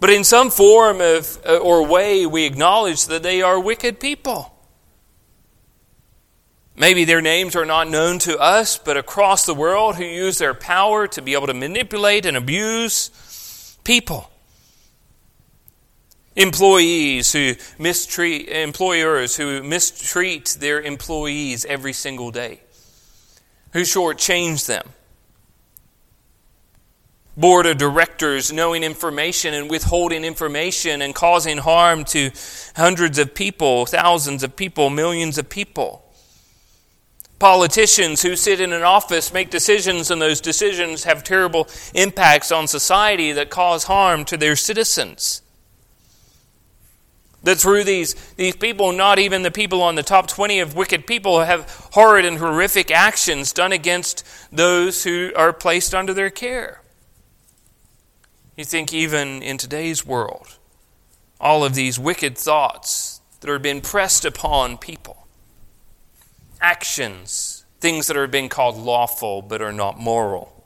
But 0.00 0.10
in 0.10 0.22
some 0.22 0.50
form 0.50 1.00
of, 1.00 1.38
uh, 1.46 1.56
or 1.56 1.86
way, 1.86 2.26
we 2.26 2.44
acknowledge 2.44 3.06
that 3.06 3.22
they 3.22 3.40
are 3.40 3.58
wicked 3.58 4.00
people. 4.00 4.54
Maybe 6.76 7.04
their 7.04 7.22
names 7.22 7.56
are 7.56 7.64
not 7.64 7.88
known 7.88 8.18
to 8.20 8.36
us, 8.38 8.76
but 8.76 8.96
across 8.96 9.46
the 9.46 9.54
world 9.54 9.94
who 9.96 10.04
use 10.04 10.38
their 10.38 10.54
power 10.54 11.06
to 11.08 11.22
be 11.22 11.32
able 11.32 11.46
to 11.46 11.54
manipulate 11.54 12.26
and 12.26 12.36
abuse 12.36 13.78
people. 13.84 14.30
Employees 16.36 17.32
who 17.32 17.54
mistreat, 17.78 18.48
employers 18.48 19.36
who 19.36 19.62
mistreat 19.62 20.56
their 20.58 20.80
employees 20.80 21.64
every 21.64 21.92
single 21.92 22.30
day, 22.30 22.60
who 23.72 23.82
shortchange 23.82 24.66
them 24.66 24.88
board 27.36 27.66
of 27.66 27.76
directors 27.78 28.52
knowing 28.52 28.82
information 28.82 29.54
and 29.54 29.70
withholding 29.70 30.24
information 30.24 31.02
and 31.02 31.14
causing 31.14 31.58
harm 31.58 32.04
to 32.04 32.30
hundreds 32.76 33.18
of 33.18 33.34
people, 33.34 33.86
thousands 33.86 34.42
of 34.42 34.56
people, 34.56 34.90
millions 34.90 35.38
of 35.38 35.48
people. 35.48 36.00
Politicians 37.38 38.22
who 38.22 38.36
sit 38.36 38.60
in 38.60 38.72
an 38.72 38.82
office 38.82 39.32
make 39.32 39.50
decisions, 39.50 40.10
and 40.10 40.22
those 40.22 40.40
decisions 40.40 41.04
have 41.04 41.24
terrible 41.24 41.68
impacts 41.94 42.52
on 42.52 42.68
society 42.68 43.32
that 43.32 43.50
cause 43.50 43.84
harm 43.84 44.24
to 44.24 44.36
their 44.36 44.56
citizens. 44.56 45.42
That 47.44 47.58
through 47.58 47.84
these, 47.84 48.14
these 48.36 48.56
people, 48.56 48.92
not 48.92 49.18
even 49.18 49.42
the 49.42 49.50
people 49.50 49.82
on 49.82 49.94
the 49.94 50.02
top 50.02 50.26
20 50.26 50.60
of 50.60 50.74
wicked 50.74 51.06
people, 51.06 51.42
have 51.42 51.88
horrid 51.92 52.24
and 52.24 52.38
horrific 52.38 52.90
actions 52.90 53.52
done 53.52 53.70
against 53.70 54.24
those 54.50 55.04
who 55.04 55.30
are 55.36 55.52
placed 55.52 55.94
under 55.94 56.14
their 56.14 56.30
care. 56.30 56.80
You 58.56 58.64
think, 58.64 58.92
even 58.94 59.42
in 59.42 59.58
today's 59.58 60.06
world, 60.06 60.58
all 61.40 61.64
of 61.64 61.74
these 61.74 61.98
wicked 61.98 62.38
thoughts 62.38 63.20
that 63.40 63.50
are 63.50 63.58
being 63.58 63.82
pressed 63.82 64.24
upon 64.24 64.78
people, 64.78 65.26
actions, 66.60 67.66
things 67.80 68.06
that 68.06 68.16
are 68.16 68.26
being 68.26 68.48
called 68.48 68.76
lawful 68.76 69.42
but 69.42 69.60
are 69.60 69.72
not 69.72 69.98
moral, 69.98 70.64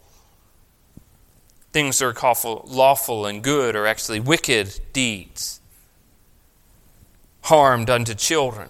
things 1.73 1.99
that 1.99 2.04
are 2.04 2.12
called 2.12 2.68
lawful 2.68 3.26
and 3.26 3.42
good 3.42 3.75
are 3.75 3.87
actually 3.87 4.20
wicked 4.20 4.78
deeds, 4.92 5.58
harm 7.49 7.85
done 7.85 8.05
to 8.05 8.14
children, 8.14 8.69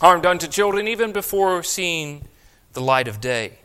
harm 0.00 0.20
done 0.20 0.38
to 0.38 0.48
children 0.48 0.86
even 0.86 1.12
before 1.12 1.62
seeing 1.62 2.26
the 2.74 2.80
light 2.80 3.08
of 3.08 3.20
day. 3.20 3.58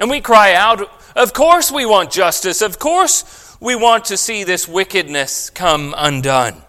And 0.00 0.10
we 0.10 0.20
cry 0.20 0.54
out, 0.54 0.90
Of 1.14 1.32
course 1.32 1.70
we 1.70 1.86
want 1.86 2.10
justice. 2.10 2.60
Of 2.60 2.78
course 2.78 3.56
we 3.60 3.74
want 3.74 4.06
to 4.06 4.16
see 4.16 4.44
this 4.44 4.66
wickedness 4.68 5.50
come 5.50 5.94
undone. 5.96 6.62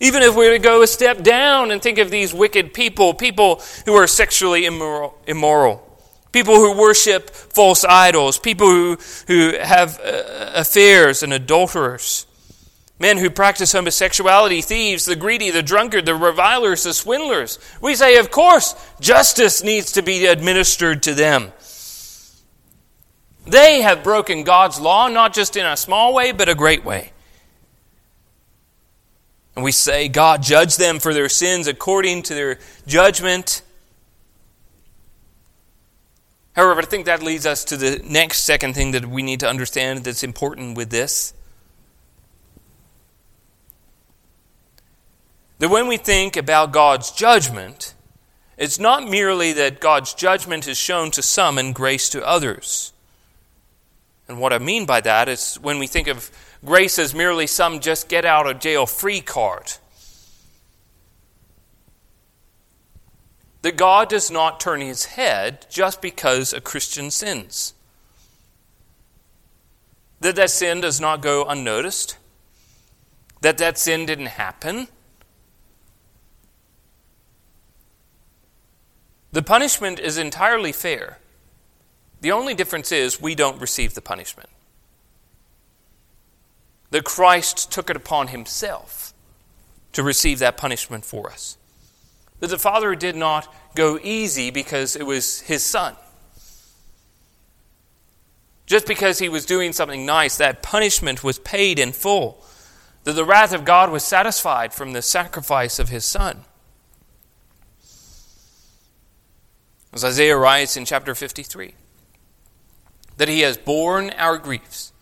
Even 0.00 0.22
if 0.22 0.36
we 0.36 0.46
were 0.46 0.56
to 0.56 0.58
go 0.58 0.82
a 0.82 0.86
step 0.86 1.22
down 1.22 1.70
and 1.70 1.82
think 1.82 1.98
of 1.98 2.10
these 2.10 2.32
wicked 2.32 2.72
people, 2.72 3.14
people 3.14 3.60
who 3.84 3.94
are 3.94 4.06
sexually 4.06 4.64
immoral, 4.64 5.18
immoral 5.26 5.84
people 6.32 6.54
who 6.54 6.78
worship 6.78 7.30
false 7.30 7.84
idols, 7.84 8.38
people 8.38 8.68
who, 8.68 8.98
who 9.26 9.54
have 9.60 9.98
uh, 10.00 10.52
affairs 10.54 11.22
and 11.22 11.32
adulterers, 11.32 12.27
Men 13.00 13.18
who 13.18 13.30
practice 13.30 13.72
homosexuality, 13.72 14.60
thieves, 14.60 15.04
the 15.04 15.14
greedy, 15.14 15.50
the 15.50 15.62
drunkard, 15.62 16.04
the 16.04 16.16
revilers, 16.16 16.82
the 16.82 16.92
swindlers. 16.92 17.58
We 17.80 17.94
say, 17.94 18.18
of 18.18 18.30
course, 18.30 18.74
justice 19.00 19.62
needs 19.62 19.92
to 19.92 20.02
be 20.02 20.26
administered 20.26 21.04
to 21.04 21.14
them. 21.14 21.52
They 23.46 23.82
have 23.82 24.02
broken 24.02 24.42
God's 24.42 24.80
law, 24.80 25.08
not 25.08 25.32
just 25.32 25.56
in 25.56 25.64
a 25.64 25.76
small 25.76 26.12
way, 26.12 26.32
but 26.32 26.48
a 26.48 26.54
great 26.54 26.84
way. 26.84 27.12
And 29.54 29.64
we 29.64 29.72
say, 29.72 30.08
God, 30.08 30.42
judge 30.42 30.76
them 30.76 30.98
for 30.98 31.14
their 31.14 31.28
sins 31.28 31.66
according 31.66 32.24
to 32.24 32.34
their 32.34 32.58
judgment. 32.86 33.62
However, 36.52 36.80
I 36.80 36.84
think 36.84 37.06
that 37.06 37.22
leads 37.22 37.46
us 37.46 37.64
to 37.66 37.76
the 37.76 38.00
next 38.04 38.42
second 38.42 38.74
thing 38.74 38.90
that 38.90 39.06
we 39.06 39.22
need 39.22 39.40
to 39.40 39.48
understand 39.48 40.04
that's 40.04 40.24
important 40.24 40.76
with 40.76 40.90
this. 40.90 41.32
That 45.58 45.68
when 45.68 45.88
we 45.88 45.96
think 45.96 46.36
about 46.36 46.72
God's 46.72 47.10
judgment, 47.10 47.94
it's 48.56 48.78
not 48.78 49.08
merely 49.08 49.52
that 49.52 49.80
God's 49.80 50.14
judgment 50.14 50.66
is 50.68 50.78
shown 50.78 51.10
to 51.12 51.22
some 51.22 51.58
and 51.58 51.74
grace 51.74 52.08
to 52.10 52.26
others. 52.26 52.92
And 54.28 54.40
what 54.40 54.52
I 54.52 54.58
mean 54.58 54.86
by 54.86 55.00
that 55.00 55.28
is 55.28 55.56
when 55.56 55.78
we 55.78 55.86
think 55.86 56.06
of 56.06 56.30
grace 56.64 56.98
as 56.98 57.14
merely 57.14 57.46
some 57.46 57.80
just 57.80 58.08
get 58.08 58.24
out 58.24 58.46
of 58.46 58.60
jail 58.60 58.86
free 58.86 59.20
card. 59.20 59.72
That 63.62 63.76
God 63.76 64.08
does 64.08 64.30
not 64.30 64.60
turn 64.60 64.80
his 64.80 65.06
head 65.06 65.66
just 65.68 66.00
because 66.00 66.52
a 66.52 66.60
Christian 66.60 67.10
sins. 67.10 67.74
That 70.20 70.36
that 70.36 70.50
sin 70.50 70.80
does 70.80 71.00
not 71.00 71.22
go 71.22 71.44
unnoticed. 71.44 72.16
That 73.40 73.58
that 73.58 73.78
sin 73.78 74.06
didn't 74.06 74.26
happen 74.26 74.88
The 79.32 79.42
punishment 79.42 79.98
is 79.98 80.18
entirely 80.18 80.72
fair. 80.72 81.18
The 82.20 82.32
only 82.32 82.54
difference 82.54 82.90
is 82.90 83.20
we 83.20 83.34
don't 83.34 83.60
receive 83.60 83.94
the 83.94 84.00
punishment. 84.00 84.48
That 86.90 87.04
Christ 87.04 87.70
took 87.70 87.90
it 87.90 87.96
upon 87.96 88.28
himself 88.28 89.12
to 89.92 90.02
receive 90.02 90.38
that 90.38 90.56
punishment 90.56 91.04
for 91.04 91.30
us. 91.30 91.58
That 92.40 92.48
the 92.48 92.58
Father 92.58 92.94
did 92.94 93.16
not 93.16 93.52
go 93.74 93.98
easy 94.02 94.50
because 94.50 94.96
it 94.96 95.04
was 95.04 95.40
his 95.42 95.62
Son. 95.62 95.96
Just 98.66 98.86
because 98.86 99.18
he 99.18 99.28
was 99.28 99.46
doing 99.46 99.72
something 99.72 100.04
nice, 100.04 100.36
that 100.36 100.62
punishment 100.62 101.22
was 101.22 101.38
paid 101.38 101.78
in 101.78 101.92
full 101.92 102.42
that 103.04 103.14
the 103.14 103.24
wrath 103.24 103.54
of 103.54 103.64
God 103.64 103.90
was 103.90 104.04
satisfied 104.04 104.74
from 104.74 104.92
the 104.92 105.00
sacrifice 105.00 105.78
of 105.78 105.88
his 105.88 106.04
Son. 106.04 106.44
As 109.92 110.04
Isaiah 110.04 110.36
writes 110.36 110.76
in 110.76 110.84
chapter 110.84 111.14
53, 111.14 111.74
that 113.16 113.28
he 113.28 113.40
has 113.40 113.56
borne 113.56 114.10
our 114.10 114.38
griefs, 114.38 114.92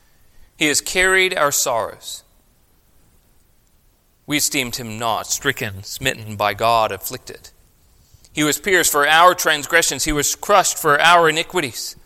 he 0.57 0.67
has 0.67 0.81
carried 0.81 1.37
our 1.37 1.53
sorrows. 1.53 2.23
We 4.27 4.39
esteemed 4.39 4.77
him 4.77 4.99
not, 4.99 5.27
stricken, 5.27 5.83
smitten 5.83 6.37
by 6.37 6.55
God, 6.55 6.93
afflicted. 6.93 7.51
He 8.33 8.45
was 8.45 8.59
pierced 8.59 8.93
for 8.93 9.07
our 9.07 9.35
transgressions, 9.35 10.05
he 10.05 10.13
was 10.13 10.35
crushed 10.35 10.79
for 10.79 11.01
our 11.01 11.29
iniquities. 11.29 11.97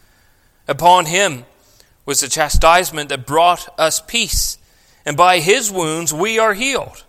Upon 0.68 1.06
him 1.06 1.44
was 2.06 2.20
the 2.20 2.28
chastisement 2.28 3.08
that 3.08 3.26
brought 3.26 3.68
us 3.78 4.00
peace, 4.00 4.58
and 5.04 5.16
by 5.16 5.40
his 5.40 5.70
wounds 5.70 6.14
we 6.14 6.38
are 6.38 6.54
healed. 6.54 7.04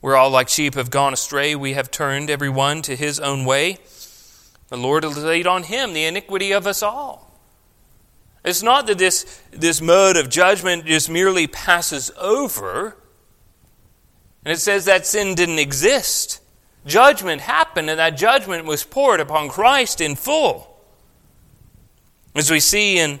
We're 0.00 0.16
all 0.16 0.30
like 0.30 0.48
sheep 0.48 0.74
have 0.74 0.90
gone 0.90 1.12
astray, 1.12 1.54
we 1.54 1.72
have 1.72 1.90
turned 1.90 2.30
every 2.30 2.48
one 2.48 2.82
to 2.82 2.96
his 2.96 3.18
own 3.18 3.44
way. 3.44 3.78
The 4.68 4.76
Lord 4.76 5.04
laid 5.04 5.46
on 5.46 5.64
him 5.64 5.92
the 5.92 6.04
iniquity 6.04 6.52
of 6.52 6.66
us 6.66 6.82
all. 6.82 7.38
It's 8.44 8.62
not 8.62 8.86
that 8.86 8.98
this, 8.98 9.40
this 9.50 9.80
mode 9.80 10.16
of 10.16 10.28
judgment 10.28 10.86
just 10.86 11.10
merely 11.10 11.46
passes 11.46 12.10
over, 12.18 12.96
and 14.44 14.52
it 14.52 14.58
says 14.58 14.84
that 14.84 15.06
sin 15.06 15.34
didn't 15.34 15.58
exist 15.58 16.40
judgment 16.86 17.42
happened, 17.42 17.90
and 17.90 17.98
that 17.98 18.16
judgment 18.16 18.64
was 18.64 18.82
poured 18.84 19.20
upon 19.20 19.48
Christ 19.48 20.00
in 20.00 20.16
full. 20.16 20.76
As 22.34 22.50
we 22.50 22.60
see 22.60 22.98
in, 22.98 23.20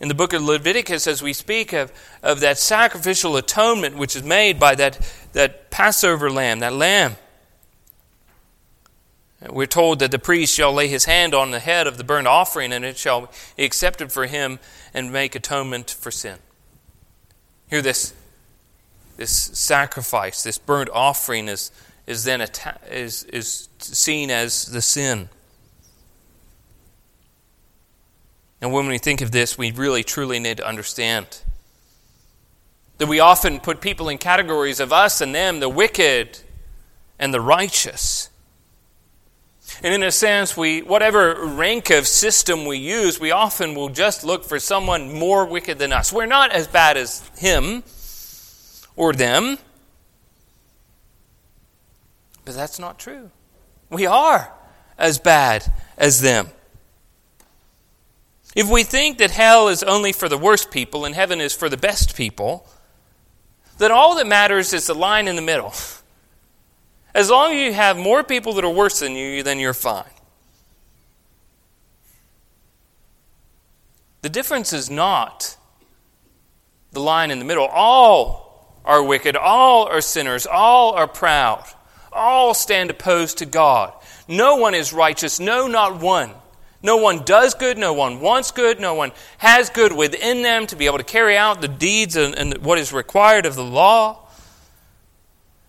in 0.00 0.08
the 0.08 0.14
book 0.14 0.32
of 0.32 0.42
Leviticus, 0.42 1.06
as 1.06 1.22
we 1.22 1.32
speak 1.32 1.72
of, 1.72 1.92
of 2.22 2.40
that 2.40 2.58
sacrificial 2.58 3.36
atonement 3.36 3.96
which 3.96 4.16
is 4.16 4.22
made 4.22 4.58
by 4.58 4.74
that, 4.74 4.98
that 5.32 5.70
Passover 5.70 6.30
lamb, 6.30 6.60
that 6.60 6.72
lamb, 6.72 7.16
we're 9.50 9.66
told 9.66 9.98
that 9.98 10.10
the 10.10 10.18
priest 10.18 10.54
shall 10.54 10.72
lay 10.72 10.88
his 10.88 11.04
hand 11.04 11.34
on 11.34 11.50
the 11.50 11.60
head 11.60 11.86
of 11.86 11.98
the 11.98 12.04
burnt 12.04 12.26
offering, 12.26 12.72
and 12.72 12.84
it 12.84 12.96
shall 12.96 13.30
be 13.56 13.64
accepted 13.64 14.12
for 14.12 14.26
him 14.26 14.58
and 14.92 15.12
make 15.12 15.34
atonement 15.34 15.90
for 15.90 16.10
sin. 16.10 16.38
Here, 17.68 17.82
this, 17.82 18.14
this 19.16 19.30
sacrifice, 19.30 20.42
this 20.42 20.58
burnt 20.58 20.90
offering, 20.92 21.48
is 21.48 21.70
is 22.06 22.24
then 22.24 22.40
atta- 22.40 22.78
is, 22.90 23.24
is 23.24 23.68
seen 23.78 24.30
as 24.30 24.66
the 24.66 24.82
sin. 24.82 25.28
And 28.60 28.72
when 28.72 28.86
we 28.86 28.98
think 28.98 29.20
of 29.20 29.30
this, 29.30 29.58
we 29.58 29.70
really 29.70 30.02
truly 30.02 30.38
need 30.38 30.58
to 30.58 30.66
understand 30.66 31.26
that 32.98 33.06
we 33.06 33.20
often 33.20 33.60
put 33.60 33.80
people 33.80 34.08
in 34.08 34.18
categories 34.18 34.80
of 34.80 34.92
us 34.92 35.20
and 35.20 35.34
them, 35.34 35.60
the 35.60 35.68
wicked 35.68 36.38
and 37.18 37.34
the 37.34 37.40
righteous. 37.40 38.30
And 39.82 39.92
in 39.92 40.02
a 40.02 40.12
sense, 40.12 40.56
we 40.56 40.82
whatever 40.82 41.34
rank 41.46 41.90
of 41.90 42.06
system 42.06 42.64
we 42.64 42.78
use, 42.78 43.18
we 43.18 43.30
often 43.30 43.74
will 43.74 43.88
just 43.88 44.24
look 44.24 44.44
for 44.44 44.58
someone 44.58 45.12
more 45.12 45.44
wicked 45.46 45.78
than 45.78 45.92
us. 45.92 46.12
We're 46.12 46.26
not 46.26 46.52
as 46.52 46.66
bad 46.66 46.96
as 46.96 47.28
him 47.36 47.82
or 48.96 49.12
them. 49.12 49.58
But 52.44 52.54
that's 52.54 52.78
not 52.78 52.98
true. 52.98 53.30
We 53.90 54.06
are 54.06 54.52
as 54.98 55.18
bad 55.18 55.72
as 55.96 56.20
them. 56.20 56.48
If 58.54 58.70
we 58.70 58.84
think 58.84 59.18
that 59.18 59.32
hell 59.32 59.68
is 59.68 59.82
only 59.82 60.12
for 60.12 60.28
the 60.28 60.38
worst 60.38 60.70
people 60.70 61.04
and 61.04 61.14
heaven 61.14 61.40
is 61.40 61.52
for 61.52 61.68
the 61.68 61.76
best 61.76 62.16
people, 62.16 62.68
then 63.78 63.90
all 63.90 64.14
that 64.16 64.26
matters 64.26 64.72
is 64.72 64.86
the 64.86 64.94
line 64.94 65.26
in 65.26 65.36
the 65.36 65.42
middle. 65.42 65.74
As 67.14 67.30
long 67.30 67.52
as 67.52 67.60
you 67.60 67.72
have 67.72 67.96
more 67.96 68.24
people 68.24 68.54
that 68.54 68.64
are 68.64 68.70
worse 68.70 69.00
than 69.00 69.14
you, 69.14 69.42
then 69.42 69.58
you're 69.58 69.72
fine. 69.72 70.04
The 74.22 74.30
difference 74.30 74.72
is 74.72 74.90
not 74.90 75.56
the 76.92 77.00
line 77.00 77.30
in 77.30 77.38
the 77.38 77.44
middle. 77.44 77.66
All 77.66 78.80
are 78.84 79.02
wicked, 79.02 79.36
all 79.36 79.86
are 79.86 80.00
sinners, 80.00 80.46
all 80.46 80.92
are 80.94 81.06
proud 81.06 81.64
all 82.14 82.54
stand 82.54 82.90
opposed 82.90 83.38
to 83.38 83.46
God. 83.46 83.92
No 84.28 84.56
one 84.56 84.74
is 84.74 84.92
righteous, 84.92 85.40
no, 85.40 85.66
not 85.66 86.00
one. 86.00 86.30
No 86.82 86.96
one 86.98 87.24
does 87.24 87.54
good, 87.54 87.78
no 87.78 87.92
one 87.94 88.20
wants 88.20 88.50
good, 88.50 88.78
no 88.78 88.94
one 88.94 89.12
has 89.38 89.70
good 89.70 89.92
within 89.92 90.42
them 90.42 90.66
to 90.66 90.76
be 90.76 90.86
able 90.86 90.98
to 90.98 91.04
carry 91.04 91.36
out 91.36 91.60
the 91.60 91.68
deeds 91.68 92.14
and, 92.14 92.34
and 92.34 92.58
what 92.58 92.78
is 92.78 92.92
required 92.92 93.46
of 93.46 93.54
the 93.54 93.64
law. 93.64 94.23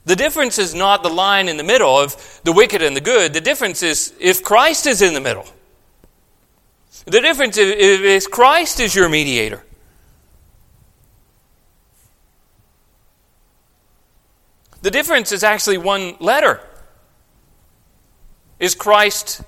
The 0.05 0.15
difference 0.15 0.59
is 0.59 0.75
not 0.75 1.01
the 1.01 1.09
line 1.09 1.49
in 1.49 1.57
the 1.57 1.63
middle 1.63 1.97
of 1.97 2.39
the 2.43 2.51
wicked 2.51 2.81
and 2.81 2.95
the 2.95 3.01
good. 3.01 3.33
The 3.33 3.41
difference 3.41 3.81
is 3.81 4.13
if 4.19 4.43
Christ 4.43 4.85
is 4.85 5.01
in 5.01 5.13
the 5.13 5.19
middle. 5.19 5.45
The 7.05 7.21
difference 7.21 7.57
is 7.57 8.27
Christ 8.27 8.79
is 8.79 8.95
your 8.95 9.09
mediator. 9.09 9.63
The 14.81 14.91
difference 14.91 15.31
is 15.31 15.43
actually 15.43 15.79
one 15.79 16.15
letter. 16.19 16.61
Is 18.59 18.75
Christ 18.75 19.41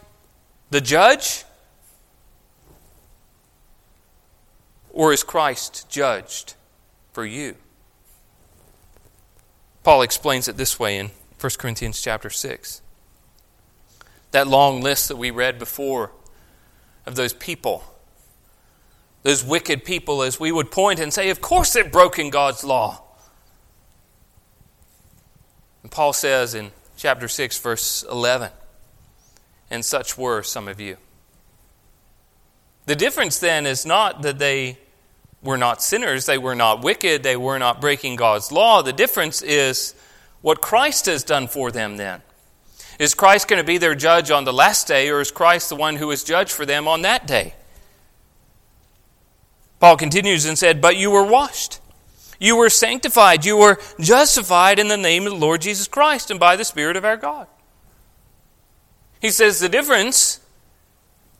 the 0.71 0.81
judge? 0.81 1.45
Or 4.91 5.13
is 5.13 5.21
Christ 5.21 5.87
judged 5.89 6.55
for 7.11 7.23
you? 7.23 7.55
Paul 9.87 10.01
explains 10.01 10.49
it 10.49 10.57
this 10.57 10.77
way 10.77 10.97
in 10.97 11.11
1 11.39 11.51
Corinthians 11.57 12.01
chapter 12.01 12.29
6. 12.29 12.81
That 14.31 14.45
long 14.45 14.81
list 14.81 15.07
that 15.07 15.15
we 15.15 15.31
read 15.31 15.57
before 15.57 16.11
of 17.05 17.15
those 17.15 17.31
people, 17.31 17.85
those 19.23 19.45
wicked 19.45 19.85
people, 19.85 20.23
as 20.23 20.41
we 20.41 20.51
would 20.51 20.71
point 20.71 20.99
and 20.99 21.13
say, 21.13 21.29
of 21.29 21.39
course 21.39 21.71
they've 21.71 21.89
broken 21.89 22.29
God's 22.29 22.65
law. 22.65 23.01
And 25.83 25.89
Paul 25.89 26.11
says 26.11 26.53
in 26.53 26.71
chapter 26.97 27.29
6, 27.29 27.57
verse 27.57 28.03
11, 28.11 28.49
and 29.71 29.85
such 29.85 30.17
were 30.17 30.43
some 30.43 30.67
of 30.67 30.81
you. 30.81 30.97
The 32.87 32.95
difference 32.97 33.39
then 33.39 33.65
is 33.65 33.85
not 33.85 34.21
that 34.23 34.37
they 34.37 34.79
were 35.47 35.57
not 35.57 35.81
sinners, 35.81 36.25
they 36.25 36.37
were 36.37 36.55
not 36.55 36.83
wicked, 36.83 37.23
they 37.23 37.37
were 37.37 37.57
not 37.57 37.79
breaking 37.79 38.17
God's 38.17 38.51
law. 38.51 38.81
The 38.81 38.91
difference 38.91 39.41
is 39.41 39.95
what 40.41 40.59
Christ 40.59 41.05
has 41.05 41.23
done 41.23 41.47
for 41.47 41.71
them 41.71 41.95
then. 41.95 42.21
Is 42.99 43.13
Christ 43.13 43.47
going 43.47 43.61
to 43.61 43.65
be 43.65 43.77
their 43.77 43.95
judge 43.95 44.29
on 44.29 44.43
the 44.43 44.51
last 44.51 44.87
day, 44.87 45.09
or 45.09 45.21
is 45.21 45.31
Christ 45.31 45.69
the 45.69 45.77
one 45.77 45.95
who 45.95 46.11
is 46.11 46.25
judged 46.25 46.51
for 46.51 46.65
them 46.65 46.85
on 46.85 47.03
that 47.03 47.25
day? 47.25 47.55
Paul 49.79 49.95
continues 49.95 50.45
and 50.45 50.57
said, 50.57 50.81
But 50.81 50.97
you 50.97 51.11
were 51.11 51.23
washed. 51.23 51.79
You 52.41 52.57
were 52.57 52.69
sanctified. 52.69 53.45
You 53.45 53.55
were 53.55 53.79
justified 54.01 54.79
in 54.79 54.89
the 54.89 54.97
name 54.97 55.25
of 55.25 55.31
the 55.31 55.39
Lord 55.39 55.61
Jesus 55.61 55.87
Christ 55.87 56.29
and 56.29 56.41
by 56.41 56.57
the 56.57 56.65
Spirit 56.65 56.97
of 56.97 57.05
our 57.05 57.17
God. 57.17 57.47
He 59.21 59.29
says 59.29 59.61
the 59.61 59.69
difference 59.69 60.41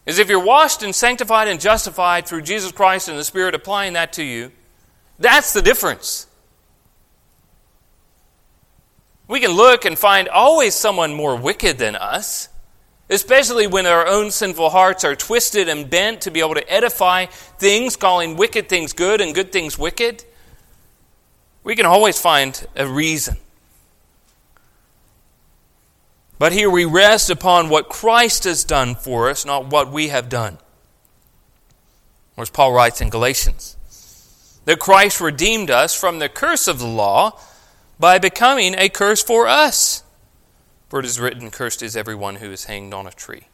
is 0.08 0.20
if 0.20 0.30
you're 0.30 0.44
washed 0.44 0.82
and 0.82 0.96
sanctified 0.96 1.50
and 1.50 1.60
justified 1.60 2.26
through 2.26 2.42
Jesus 2.42 2.72
Christ 2.72 3.10
and 3.10 3.20
the 3.20 3.26
Spirit 3.26 3.54
applying 3.54 3.94
that 3.94 4.14
to 4.14 4.24
you, 4.24 4.54
that's 5.20 5.52
the 5.52 5.62
difference. 5.62 6.28
We 9.28 9.42
can 9.42 9.52
look 9.52 9.84
and 9.84 10.00
find 10.00 10.30
always 10.30 10.74
someone 10.74 11.14
more 11.14 11.36
wicked 11.36 11.78
than 11.78 11.98
us, 11.98 12.48
especially 13.10 13.68
when 13.68 13.86
our 13.86 14.08
own 14.08 14.32
sinful 14.32 14.70
hearts 14.70 15.04
are 15.04 15.16
twisted 15.16 15.68
and 15.68 15.90
bent 15.90 16.22
to 16.22 16.32
be 16.32 16.40
able 16.40 16.56
to 16.56 16.72
edify 16.72 17.26
things, 17.26 17.98
calling 17.98 18.38
wicked 18.38 18.70
things 18.70 18.94
good 18.94 19.20
and 19.20 19.36
good 19.36 19.52
things 19.52 19.78
wicked. 19.78 20.24
We 21.66 21.76
can 21.76 21.86
always 21.86 22.18
find 22.18 22.66
a 22.78 22.88
reason. 22.88 23.36
But 26.40 26.52
here 26.52 26.70
we 26.70 26.86
rest 26.86 27.30
upon 27.30 27.70
what 27.70 27.90
Christ 27.90 28.44
has 28.44 28.64
done 28.64 28.96
for 28.96 29.30
us, 29.30 29.46
not 29.46 29.68
what 29.68 29.92
we 29.92 30.10
have 30.10 30.30
done. 30.30 30.60
Or 32.36 32.44
as 32.44 32.50
Paul 32.52 32.74
writes 32.74 33.02
in 33.02 33.10
Galatians, 33.10 33.76
that 34.66 34.80
Christ 34.80 35.20
redeemed 35.20 35.72
us 35.72 36.00
from 36.00 36.20
the 36.20 36.30
curse 36.30 36.68
of 36.68 36.78
the 36.78 36.88
law 36.88 37.40
by 38.00 38.20
becoming 38.20 38.76
a 38.78 38.90
curse 38.90 39.24
for 39.24 39.48
us. 39.48 40.04
For 40.90 41.00
it 41.00 41.06
is 41.06 41.20
written, 41.20 41.50
Cursed 41.50 41.82
is 41.82 41.98
everyone 41.98 42.36
who 42.36 42.52
is 42.52 42.66
hanged 42.66 42.94
on 42.94 43.08
a 43.08 43.12
tree. 43.12 43.48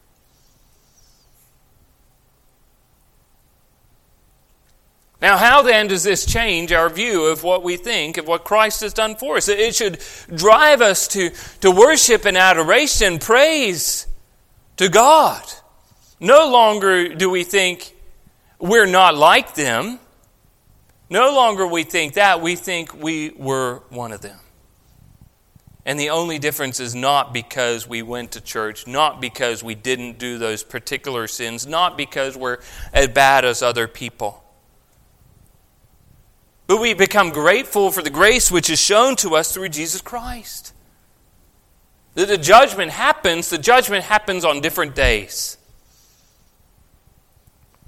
Now, 5.24 5.38
how 5.38 5.62
then 5.62 5.86
does 5.86 6.02
this 6.02 6.26
change 6.26 6.70
our 6.70 6.90
view 6.90 7.24
of 7.24 7.42
what 7.42 7.62
we 7.62 7.78
think 7.78 8.18
of 8.18 8.28
what 8.28 8.44
Christ 8.44 8.82
has 8.82 8.92
done 8.92 9.16
for 9.16 9.38
us? 9.38 9.48
It 9.48 9.74
should 9.74 9.98
drive 10.28 10.82
us 10.82 11.08
to, 11.08 11.30
to 11.62 11.70
worship 11.70 12.26
and 12.26 12.36
adoration, 12.36 13.18
praise 13.18 14.06
to 14.76 14.90
God. 14.90 15.42
No 16.20 16.50
longer 16.50 17.14
do 17.14 17.30
we 17.30 17.42
think 17.42 17.96
we're 18.58 18.84
not 18.84 19.16
like 19.16 19.54
them. 19.54 19.98
No 21.08 21.34
longer 21.34 21.66
we 21.66 21.84
think 21.84 22.12
that, 22.16 22.42
we 22.42 22.54
think 22.54 22.92
we 22.92 23.30
were 23.30 23.80
one 23.88 24.12
of 24.12 24.20
them. 24.20 24.40
And 25.86 25.98
the 25.98 26.10
only 26.10 26.38
difference 26.38 26.80
is 26.80 26.94
not 26.94 27.32
because 27.32 27.88
we 27.88 28.02
went 28.02 28.32
to 28.32 28.42
church, 28.42 28.86
not 28.86 29.22
because 29.22 29.64
we 29.64 29.74
didn't 29.74 30.18
do 30.18 30.36
those 30.36 30.62
particular 30.62 31.26
sins, 31.28 31.66
not 31.66 31.96
because 31.96 32.36
we're 32.36 32.58
as 32.92 33.08
bad 33.08 33.46
as 33.46 33.62
other 33.62 33.88
people. 33.88 34.43
But 36.66 36.80
we 36.80 36.94
become 36.94 37.30
grateful 37.30 37.90
for 37.90 38.02
the 38.02 38.10
grace 38.10 38.50
which 38.50 38.70
is 38.70 38.80
shown 38.80 39.16
to 39.16 39.36
us 39.36 39.52
through 39.52 39.68
Jesus 39.68 40.00
Christ. 40.00 40.72
That 42.14 42.28
the 42.28 42.38
judgment 42.38 42.92
happens, 42.92 43.50
the 43.50 43.58
judgment 43.58 44.04
happens 44.04 44.44
on 44.44 44.60
different 44.60 44.94
days. 44.94 45.58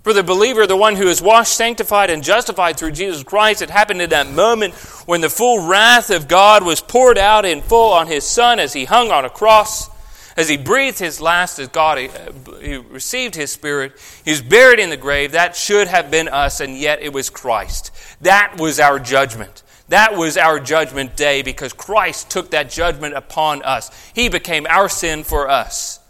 For 0.02 0.12
the 0.12 0.22
believer, 0.22 0.68
the 0.68 0.76
one 0.76 0.94
who 0.94 1.08
is 1.08 1.20
washed, 1.20 1.54
sanctified, 1.54 2.10
and 2.10 2.22
justified 2.22 2.76
through 2.76 2.92
Jesus 2.92 3.24
Christ, 3.24 3.60
it 3.60 3.70
happened 3.70 4.00
in 4.00 4.10
that 4.10 4.30
moment 4.30 4.74
when 5.06 5.20
the 5.20 5.28
full 5.28 5.66
wrath 5.66 6.10
of 6.10 6.28
God 6.28 6.64
was 6.64 6.80
poured 6.80 7.18
out 7.18 7.44
in 7.44 7.60
full 7.60 7.92
on 7.92 8.06
his 8.06 8.24
Son 8.24 8.60
as 8.60 8.72
he 8.72 8.84
hung 8.84 9.10
on 9.10 9.24
a 9.24 9.30
cross, 9.30 9.88
as 10.36 10.48
he 10.48 10.56
breathed 10.56 10.98
his 10.98 11.20
last, 11.20 11.58
as 11.58 11.68
God 11.68 11.98
uh, 11.98 12.52
he 12.60 12.76
received 12.76 13.34
his 13.34 13.50
Spirit. 13.50 13.92
He 14.24 14.30
was 14.30 14.42
buried 14.42 14.78
in 14.78 14.90
the 14.90 14.96
grave. 14.96 15.32
That 15.32 15.56
should 15.56 15.88
have 15.88 16.10
been 16.10 16.28
us, 16.28 16.60
and 16.60 16.76
yet 16.76 17.00
it 17.02 17.12
was 17.12 17.30
Christ. 17.30 17.90
That 18.20 18.58
was 18.58 18.78
our 18.78 18.98
judgment. 18.98 19.62
That 19.88 20.16
was 20.16 20.36
our 20.36 20.58
judgment 20.58 21.16
day 21.16 21.42
because 21.42 21.72
Christ 21.72 22.30
took 22.30 22.50
that 22.50 22.70
judgment 22.70 23.14
upon 23.14 23.62
us. 23.62 23.90
He 24.14 24.28
became 24.28 24.66
our 24.68 24.88
sin 24.88 25.24
for 25.24 25.48
us. 25.48 26.00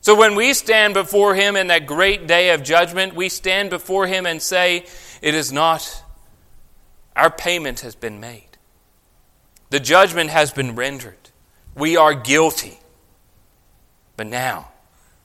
So 0.00 0.14
when 0.14 0.34
we 0.34 0.52
stand 0.54 0.94
before 0.94 1.34
Him 1.34 1.56
in 1.56 1.68
that 1.68 1.86
great 1.86 2.26
day 2.26 2.50
of 2.50 2.62
judgment, 2.62 3.14
we 3.14 3.28
stand 3.28 3.70
before 3.70 4.06
Him 4.06 4.26
and 4.26 4.42
say, 4.42 4.86
It 5.22 5.34
is 5.34 5.52
not, 5.52 6.02
our 7.14 7.30
payment 7.30 7.80
has 7.80 7.94
been 7.94 8.20
made. 8.20 8.48
The 9.70 9.80
judgment 9.80 10.30
has 10.30 10.50
been 10.50 10.74
rendered. 10.74 11.27
We 11.78 11.96
are 11.96 12.12
guilty. 12.12 12.78
But 14.16 14.26
now, 14.26 14.72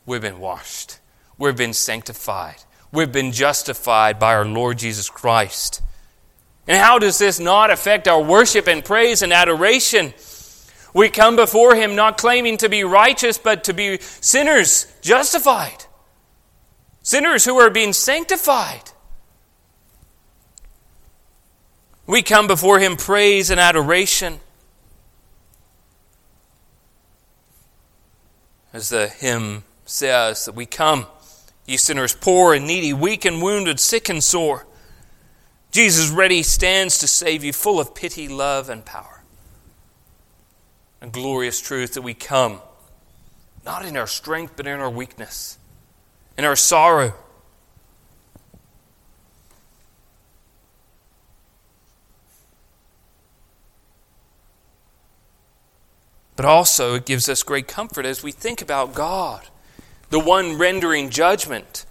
we've 0.05 0.21
been 0.21 0.39
washed, 0.39 0.99
we've 1.37 1.57
been 1.57 1.73
sanctified, 1.73 2.57
we've 2.91 3.11
been 3.11 3.31
justified 3.31 4.19
by 4.19 4.35
our 4.35 4.45
Lord 4.45 4.77
Jesus 4.77 5.09
Christ. 5.09 5.81
And 6.67 6.79
how 6.79 6.99
does 6.99 7.17
this 7.17 7.39
not 7.39 7.71
affect 7.71 8.07
our 8.07 8.21
worship 8.21 8.67
and 8.67 8.85
praise 8.85 9.23
and 9.23 9.33
adoration? 9.33 10.13
We 10.93 11.09
come 11.09 11.35
before 11.35 11.75
Him 11.75 11.95
not 11.95 12.19
claiming 12.19 12.57
to 12.57 12.69
be 12.69 12.83
righteous, 12.83 13.39
but 13.39 13.63
to 13.63 13.73
be 13.73 13.97
sinners 13.99 14.85
justified. 15.01 15.85
Sinners 17.01 17.43
who 17.43 17.59
are 17.59 17.71
being 17.71 17.93
sanctified. 17.93 18.91
We 22.05 22.21
come 22.21 22.45
before 22.45 22.79
Him 22.79 22.95
praise 22.95 23.49
and 23.49 23.59
adoration. 23.59 24.39
As 28.73 28.89
the 28.89 29.07
hymn 29.07 29.63
says, 29.85 30.45
that 30.45 30.55
we 30.55 30.65
come, 30.65 31.05
ye 31.65 31.77
sinners 31.77 32.15
poor 32.15 32.55
and 32.55 32.65
needy, 32.65 32.91
weak 32.91 33.23
and 33.23 33.41
wounded, 33.41 33.79
sick 33.79 34.09
and 34.09 34.23
sore. 34.23 34.65
Jesus 35.71 36.09
ready 36.09 36.43
stands 36.43 36.97
to 36.97 37.07
save 37.07 37.43
you, 37.43 37.53
full 37.53 37.79
of 37.79 37.95
pity, 37.95 38.27
love, 38.27 38.69
and 38.69 38.83
power. 38.83 39.23
A 41.01 41.07
glorious 41.07 41.61
truth 41.61 41.93
that 41.93 42.01
we 42.01 42.13
come, 42.13 42.61
not 43.65 43.85
in 43.85 43.95
our 43.95 44.07
strength, 44.07 44.53
but 44.55 44.67
in 44.67 44.79
our 44.79 44.89
weakness, 44.89 45.57
in 46.37 46.45
our 46.45 46.55
sorrow. 46.55 47.13
But 56.35 56.45
also, 56.45 56.95
it 56.95 57.05
gives 57.05 57.29
us 57.29 57.43
great 57.43 57.67
comfort 57.67 58.05
as 58.05 58.23
we 58.23 58.31
think 58.31 58.61
about 58.61 58.93
God, 58.93 59.47
the 60.09 60.19
one 60.19 60.57
rendering 60.57 61.09
judgment, 61.09 61.85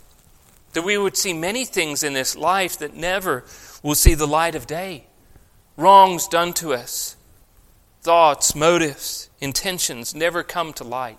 that 0.72 0.82
we 0.82 0.98
would 0.98 1.16
see 1.16 1.32
many 1.32 1.64
things 1.64 2.02
in 2.02 2.12
this 2.12 2.36
life 2.36 2.78
that 2.78 2.94
never 2.94 3.44
will 3.82 3.94
see 3.94 4.14
the 4.14 4.26
light 4.26 4.54
of 4.54 4.66
day. 4.66 5.06
Wrongs 5.76 6.26
done 6.26 6.52
to 6.54 6.74
us, 6.74 7.16
thoughts, 8.02 8.54
motives, 8.54 9.30
intentions 9.40 10.14
never 10.14 10.42
come 10.42 10.72
to 10.74 10.84
light. 10.84 11.18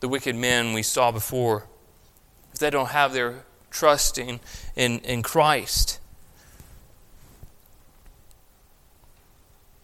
The 0.00 0.08
wicked 0.08 0.36
men 0.36 0.72
we 0.72 0.82
saw 0.82 1.10
before, 1.10 1.66
if 2.52 2.58
they 2.58 2.70
don't 2.70 2.88
have 2.88 3.12
their 3.12 3.44
trust 3.70 4.18
in, 4.18 4.40
in, 4.76 4.98
in 5.00 5.22
Christ, 5.22 6.00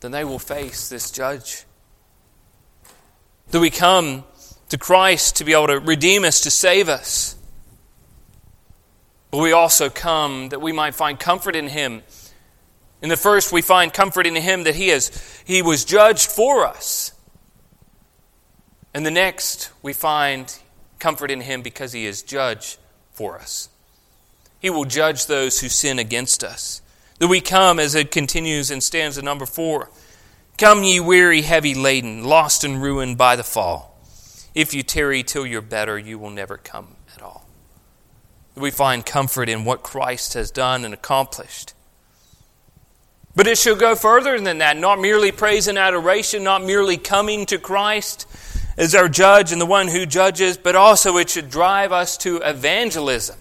then 0.00 0.10
they 0.10 0.24
will 0.24 0.38
face 0.38 0.88
this 0.88 1.10
judge. 1.10 1.64
Do 3.50 3.60
we 3.60 3.70
come 3.70 4.24
to 4.68 4.78
Christ 4.78 5.36
to 5.36 5.44
be 5.44 5.52
able 5.52 5.68
to 5.68 5.80
redeem 5.80 6.24
us, 6.24 6.40
to 6.42 6.50
save 6.50 6.88
us? 6.88 7.36
But 9.30 9.38
we 9.38 9.52
also 9.52 9.90
come 9.90 10.50
that 10.50 10.60
we 10.60 10.72
might 10.72 10.94
find 10.94 11.18
comfort 11.18 11.56
in 11.56 11.68
him. 11.68 12.02
In 13.02 13.08
the 13.08 13.16
first, 13.16 13.52
we 13.52 13.62
find 13.62 13.92
comfort 13.92 14.26
in 14.26 14.34
him 14.34 14.64
that 14.64 14.74
he, 14.74 14.90
is, 14.90 15.42
he 15.46 15.62
was 15.62 15.84
judged 15.84 16.30
for 16.30 16.66
us. 16.66 17.12
And 18.94 19.04
the 19.04 19.10
next, 19.10 19.70
we 19.82 19.92
find 19.92 20.52
comfort 20.98 21.30
in 21.30 21.40
him 21.40 21.62
because 21.62 21.92
he 21.92 22.06
is 22.06 22.22
judge 22.22 22.78
for 23.12 23.38
us. 23.38 23.68
He 24.60 24.70
will 24.70 24.84
judge 24.84 25.26
those 25.26 25.60
who 25.60 25.68
sin 25.68 25.98
against 25.98 26.42
us. 26.42 26.82
That 27.18 27.28
we 27.28 27.40
come, 27.40 27.78
as 27.78 27.94
it 27.94 28.10
continues 28.10 28.70
in 28.70 28.80
stanza 28.80 29.22
number 29.22 29.46
four 29.46 29.90
Come, 30.56 30.82
ye 30.82 30.98
weary, 30.98 31.42
heavy 31.42 31.74
laden, 31.74 32.24
lost 32.24 32.64
and 32.64 32.82
ruined 32.82 33.16
by 33.16 33.36
the 33.36 33.44
fall. 33.44 33.96
If 34.56 34.74
you 34.74 34.82
tarry 34.82 35.22
till 35.22 35.46
you're 35.46 35.62
better, 35.62 35.96
you 35.96 36.18
will 36.18 36.30
never 36.30 36.56
come 36.56 36.96
at 37.14 37.22
all. 37.22 37.46
we 38.56 38.72
find 38.72 39.06
comfort 39.06 39.48
in 39.48 39.64
what 39.64 39.84
Christ 39.84 40.34
has 40.34 40.50
done 40.50 40.84
and 40.84 40.92
accomplished. 40.92 41.74
But 43.36 43.46
it 43.46 43.56
should 43.56 43.78
go 43.78 43.94
further 43.94 44.40
than 44.40 44.58
that, 44.58 44.76
not 44.76 44.98
merely 44.98 45.30
praise 45.30 45.68
and 45.68 45.78
adoration, 45.78 46.42
not 46.42 46.64
merely 46.64 46.96
coming 46.96 47.46
to 47.46 47.58
Christ 47.58 48.26
as 48.76 48.96
our 48.96 49.08
judge 49.08 49.52
and 49.52 49.60
the 49.60 49.66
one 49.66 49.86
who 49.86 50.06
judges, 50.06 50.56
but 50.56 50.74
also 50.74 51.18
it 51.18 51.30
should 51.30 51.50
drive 51.50 51.92
us 51.92 52.16
to 52.18 52.38
evangelism. 52.38 53.36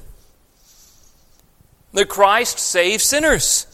That 1.93 2.10
Christ 2.10 2.60
saves 2.60 3.04
sinners. 3.04 3.67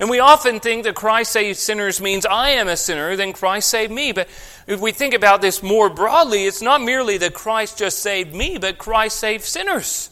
And 0.00 0.10
we 0.10 0.18
often 0.18 0.58
think 0.60 0.84
that 0.84 0.94
Christ 0.94 1.32
saved 1.32 1.58
sinners 1.58 2.00
means 2.00 2.26
I 2.26 2.50
am 2.50 2.68
a 2.68 2.76
sinner, 2.76 3.14
then 3.16 3.32
Christ 3.32 3.68
saved 3.68 3.92
me. 3.92 4.12
But 4.12 4.28
if 4.66 4.80
we 4.80 4.92
think 4.92 5.14
about 5.14 5.40
this 5.40 5.62
more 5.62 5.88
broadly, 5.88 6.46
it's 6.46 6.62
not 6.62 6.82
merely 6.82 7.16
that 7.18 7.34
Christ 7.34 7.78
just 7.78 8.00
saved 8.00 8.34
me, 8.34 8.58
but 8.58 8.78
Christ 8.78 9.18
saved 9.18 9.44
sinners. 9.44 10.10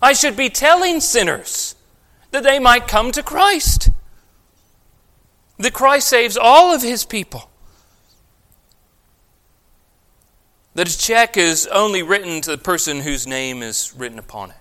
I 0.00 0.12
should 0.12 0.36
be 0.36 0.50
telling 0.50 1.00
sinners 1.00 1.74
that 2.30 2.42
they 2.42 2.58
might 2.58 2.86
come 2.86 3.10
to 3.12 3.22
Christ. 3.22 3.88
That 5.58 5.72
Christ 5.72 6.08
saves 6.08 6.36
all 6.36 6.74
of 6.74 6.82
his 6.82 7.04
people. 7.04 7.50
That 10.74 10.88
a 10.88 10.96
check 10.96 11.36
is 11.36 11.66
only 11.66 12.02
written 12.02 12.40
to 12.42 12.52
the 12.52 12.58
person 12.58 13.00
whose 13.00 13.26
name 13.26 13.62
is 13.62 13.92
written 13.96 14.18
upon 14.18 14.50
it. 14.50 14.56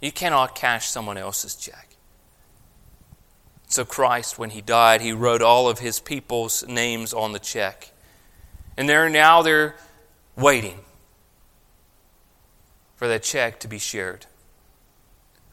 You 0.00 0.12
cannot 0.12 0.54
cash 0.54 0.88
someone 0.88 1.18
else's 1.18 1.54
check. 1.56 1.88
So, 3.66 3.84
Christ, 3.84 4.38
when 4.38 4.50
he 4.50 4.60
died, 4.60 5.00
he 5.00 5.12
wrote 5.12 5.42
all 5.42 5.68
of 5.68 5.80
his 5.80 6.00
people's 6.00 6.66
names 6.66 7.12
on 7.12 7.32
the 7.32 7.38
check. 7.38 7.92
And 8.76 8.88
they're 8.88 9.10
now 9.10 9.42
they're 9.42 9.76
waiting 10.36 10.78
for 12.96 13.08
that 13.08 13.22
check 13.22 13.60
to 13.60 13.68
be 13.68 13.78
shared. 13.78 14.26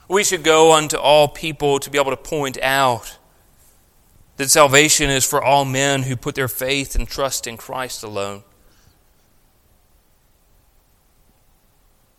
We 0.08 0.24
should 0.24 0.44
go 0.44 0.74
unto 0.74 0.98
all 0.98 1.28
people 1.28 1.80
to 1.80 1.90
be 1.90 1.98
able 1.98 2.12
to 2.12 2.18
point 2.18 2.58
out 2.62 3.18
that 4.38 4.50
salvation 4.50 5.10
is 5.10 5.26
for 5.26 5.44
all 5.44 5.66
men 5.66 6.04
who 6.04 6.16
put 6.16 6.36
their 6.36 6.48
faith 6.48 6.96
and 6.96 7.08
trust 7.08 7.48
in 7.48 7.58
Christ 7.58 8.04
alone. 8.04 8.44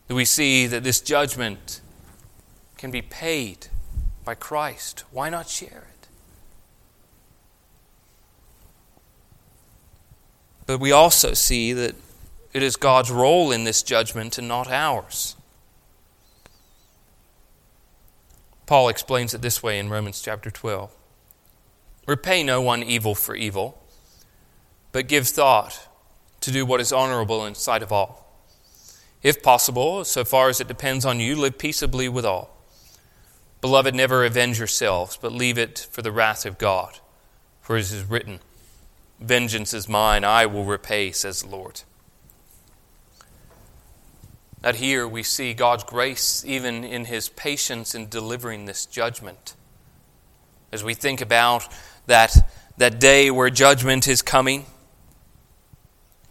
We 0.08 0.24
see 0.24 0.66
that 0.66 0.84
this 0.84 1.00
judgment 1.00 1.80
can 2.76 2.90
be 2.90 3.02
paid 3.02 3.68
by 4.24 4.34
Christ. 4.34 5.04
Why 5.10 5.30
not 5.30 5.48
share 5.48 5.86
it? 5.92 6.08
But 10.66 10.80
we 10.80 10.92
also 10.92 11.32
see 11.32 11.72
that 11.72 11.94
it 12.52 12.62
is 12.62 12.76
God's 12.76 13.10
role 13.10 13.52
in 13.52 13.64
this 13.64 13.82
judgment 13.82 14.36
and 14.38 14.48
not 14.48 14.70
ours. 14.70 15.36
Paul 18.66 18.88
explains 18.88 19.32
it 19.32 19.42
this 19.42 19.62
way 19.62 19.78
in 19.78 19.88
Romans 19.88 20.20
chapter 20.20 20.50
12 20.50 20.90
Repay 22.06 22.42
no 22.42 22.60
one 22.60 22.82
evil 22.82 23.14
for 23.14 23.34
evil, 23.34 23.82
but 24.92 25.08
give 25.08 25.26
thought 25.26 25.88
to 26.40 26.50
do 26.50 26.64
what 26.64 26.80
is 26.80 26.92
honorable 26.92 27.44
in 27.44 27.54
sight 27.54 27.82
of 27.82 27.92
all. 27.92 28.26
If 29.22 29.42
possible, 29.42 30.04
so 30.04 30.24
far 30.24 30.48
as 30.48 30.60
it 30.60 30.68
depends 30.68 31.04
on 31.04 31.20
you, 31.20 31.36
live 31.36 31.58
peaceably 31.58 32.08
with 32.08 32.24
all. 32.24 32.55
Beloved, 33.60 33.94
never 33.94 34.24
avenge 34.24 34.58
yourselves, 34.58 35.18
but 35.20 35.32
leave 35.32 35.58
it 35.58 35.86
for 35.90 36.02
the 36.02 36.12
wrath 36.12 36.46
of 36.46 36.58
God. 36.58 36.98
For 37.60 37.76
it 37.76 37.80
is 37.80 38.04
written, 38.04 38.40
Vengeance 39.20 39.72
is 39.72 39.88
mine, 39.88 40.24
I 40.24 40.46
will 40.46 40.64
repay, 40.64 41.10
says 41.10 41.42
the 41.42 41.48
Lord. 41.48 41.82
That 44.60 44.76
here 44.76 45.06
we 45.08 45.22
see 45.22 45.54
God's 45.54 45.84
grace 45.84 46.44
even 46.46 46.84
in 46.84 47.06
his 47.06 47.28
patience 47.28 47.94
in 47.94 48.08
delivering 48.08 48.66
this 48.66 48.84
judgment. 48.84 49.54
As 50.72 50.84
we 50.84 50.94
think 50.94 51.20
about 51.20 51.66
that, 52.06 52.36
that 52.76 53.00
day 53.00 53.30
where 53.30 53.48
judgment 53.48 54.06
is 54.06 54.22
coming, 54.22 54.66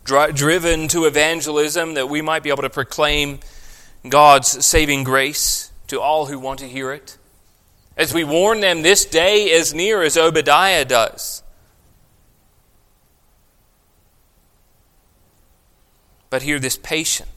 driven 0.03 0.87
to 0.89 1.05
evangelism 1.05 1.95
that 1.95 2.07
we 2.07 2.21
might 2.21 2.43
be 2.43 2.49
able 2.49 2.61
to 2.61 2.69
proclaim 2.69 3.39
God's 4.07 4.63
saving 4.63 5.03
grace 5.03 5.71
to 5.87 6.01
all 6.01 6.27
who 6.27 6.39
want 6.39 6.59
to 6.59 6.67
hear 6.67 6.91
it. 6.91 7.17
As 7.97 8.13
we 8.13 8.23
warn 8.23 8.59
them, 8.59 8.81
this 8.81 9.05
day 9.05 9.49
is 9.49 9.73
near, 9.73 10.01
as 10.01 10.17
Obadiah 10.17 10.85
does. 10.85 11.43
But 16.29 16.41
hear 16.41 16.59
this 16.59 16.77
patient. 16.77 17.29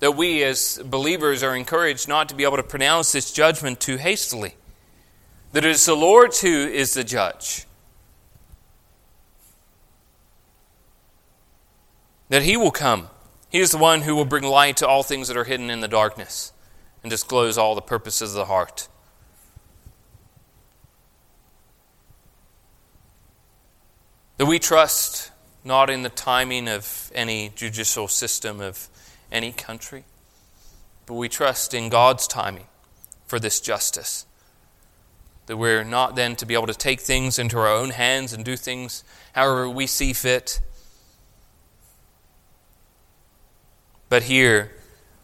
That 0.00 0.12
we 0.12 0.44
as 0.44 0.80
believers 0.84 1.42
are 1.42 1.56
encouraged 1.56 2.06
not 2.06 2.28
to 2.28 2.34
be 2.34 2.44
able 2.44 2.58
to 2.58 2.62
pronounce 2.62 3.12
this 3.12 3.32
judgment 3.32 3.80
too 3.80 3.96
hastily. 3.96 4.54
That 5.52 5.64
it 5.64 5.70
is 5.70 5.86
the 5.86 5.96
Lord 5.96 6.34
who 6.36 6.48
is 6.48 6.94
the 6.94 7.02
judge. 7.02 7.66
that 12.28 12.42
he 12.42 12.56
will 12.56 12.70
come. 12.70 13.08
He 13.50 13.60
is 13.60 13.70
the 13.70 13.78
one 13.78 14.02
who 14.02 14.14
will 14.14 14.24
bring 14.24 14.44
light 14.44 14.78
to 14.78 14.88
all 14.88 15.02
things 15.02 15.28
that 15.28 15.36
are 15.36 15.44
hidden 15.44 15.70
in 15.70 15.80
the 15.80 15.88
darkness 15.88 16.52
and 17.06 17.10
disclose 17.12 17.56
all 17.56 17.76
the 17.76 17.80
purposes 17.80 18.32
of 18.32 18.36
the 18.36 18.44
heart. 18.46 18.88
That 24.38 24.46
we 24.46 24.58
trust 24.58 25.30
not 25.62 25.88
in 25.88 26.02
the 26.02 26.08
timing 26.08 26.66
of 26.66 27.12
any 27.14 27.52
judicial 27.54 28.08
system 28.08 28.60
of 28.60 28.88
any 29.30 29.52
country, 29.52 30.02
but 31.06 31.14
we 31.14 31.28
trust 31.28 31.72
in 31.74 31.90
God's 31.90 32.26
timing 32.26 32.66
for 33.24 33.38
this 33.38 33.60
justice. 33.60 34.26
That 35.46 35.58
we're 35.58 35.84
not 35.84 36.16
then 36.16 36.34
to 36.34 36.44
be 36.44 36.54
able 36.54 36.66
to 36.66 36.74
take 36.74 37.00
things 37.00 37.38
into 37.38 37.56
our 37.56 37.68
own 37.68 37.90
hands 37.90 38.32
and 38.32 38.44
do 38.44 38.56
things 38.56 39.04
however 39.32 39.70
we 39.70 39.86
see 39.86 40.12
fit 40.12 40.60
But 44.08 44.24
here 44.24 44.72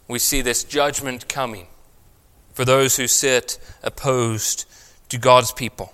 we 0.07 0.19
see 0.19 0.41
this 0.41 0.63
judgment 0.63 1.27
coming 1.27 1.67
for 2.53 2.65
those 2.65 2.97
who 2.97 3.07
sit 3.07 3.59
opposed 3.83 4.65
to 5.09 5.17
God's 5.17 5.51
people. 5.51 5.93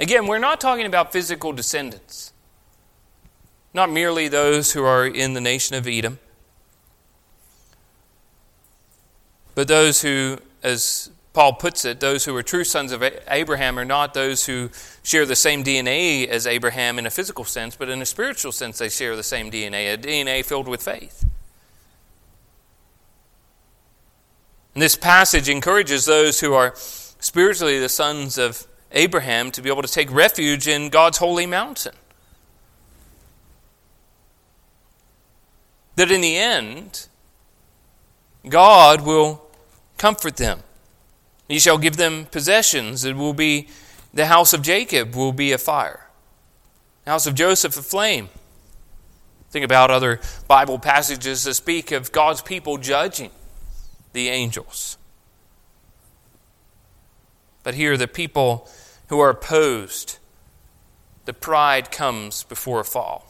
Again, 0.00 0.26
we're 0.26 0.38
not 0.38 0.60
talking 0.60 0.86
about 0.86 1.12
physical 1.12 1.52
descendants, 1.52 2.32
not 3.72 3.90
merely 3.90 4.28
those 4.28 4.72
who 4.72 4.82
are 4.84 5.06
in 5.06 5.34
the 5.34 5.40
nation 5.40 5.76
of 5.76 5.86
Edom, 5.86 6.18
but 9.54 9.68
those 9.68 10.02
who, 10.02 10.38
as 10.62 11.10
Paul 11.32 11.54
puts 11.54 11.84
it, 11.84 12.00
those 12.00 12.24
who 12.24 12.36
are 12.36 12.42
true 12.42 12.64
sons 12.64 12.92
of 12.92 13.02
Abraham 13.28 13.78
are 13.78 13.84
not 13.84 14.12
those 14.12 14.46
who 14.46 14.70
share 15.02 15.24
the 15.24 15.36
same 15.36 15.62
DNA 15.62 16.26
as 16.26 16.46
Abraham 16.46 16.98
in 16.98 17.06
a 17.06 17.10
physical 17.10 17.44
sense, 17.44 17.76
but 17.76 17.88
in 17.88 18.02
a 18.02 18.06
spiritual 18.06 18.52
sense, 18.52 18.78
they 18.78 18.88
share 18.88 19.14
the 19.14 19.22
same 19.22 19.50
DNA, 19.50 19.94
a 19.94 19.96
DNA 19.96 20.44
filled 20.44 20.68
with 20.68 20.82
faith. 20.82 21.24
And 24.74 24.82
this 24.82 24.96
passage 24.96 25.48
encourages 25.48 26.06
those 26.06 26.40
who 26.40 26.54
are 26.54 26.72
spiritually 26.76 27.78
the 27.78 27.88
sons 27.88 28.38
of 28.38 28.66
Abraham 28.92 29.50
to 29.52 29.62
be 29.62 29.70
able 29.70 29.82
to 29.82 29.88
take 29.88 30.10
refuge 30.12 30.66
in 30.66 30.88
God's 30.88 31.18
holy 31.18 31.46
mountain. 31.46 31.94
That 35.96 36.10
in 36.10 36.22
the 36.22 36.36
end, 36.36 37.06
God 38.48 39.02
will 39.02 39.42
comfort 39.98 40.36
them. 40.36 40.60
He 41.48 41.58
shall 41.58 41.76
give 41.76 41.96
them 41.96 42.26
possessions. 42.26 43.04
It 43.04 43.14
will 43.14 43.34
be 43.34 43.68
the 44.14 44.26
house 44.26 44.52
of 44.52 44.62
Jacob 44.62 45.14
will 45.14 45.32
be 45.32 45.52
a 45.52 45.58
fire, 45.58 46.08
the 47.04 47.10
house 47.10 47.26
of 47.26 47.34
Joseph 47.34 47.76
a 47.76 47.82
flame. 47.82 48.30
Think 49.50 49.64
about 49.66 49.90
other 49.90 50.18
Bible 50.48 50.78
passages 50.78 51.44
that 51.44 51.54
speak 51.54 51.92
of 51.92 52.10
God's 52.10 52.40
people 52.40 52.78
judging 52.78 53.30
the 54.12 54.28
angels. 54.28 54.98
But 57.62 57.74
here, 57.74 57.96
the 57.96 58.08
people 58.08 58.68
who 59.08 59.20
are 59.20 59.30
opposed, 59.30 60.18
the 61.24 61.32
pride 61.32 61.90
comes 61.90 62.44
before 62.44 62.80
a 62.80 62.84
fall. 62.84 63.26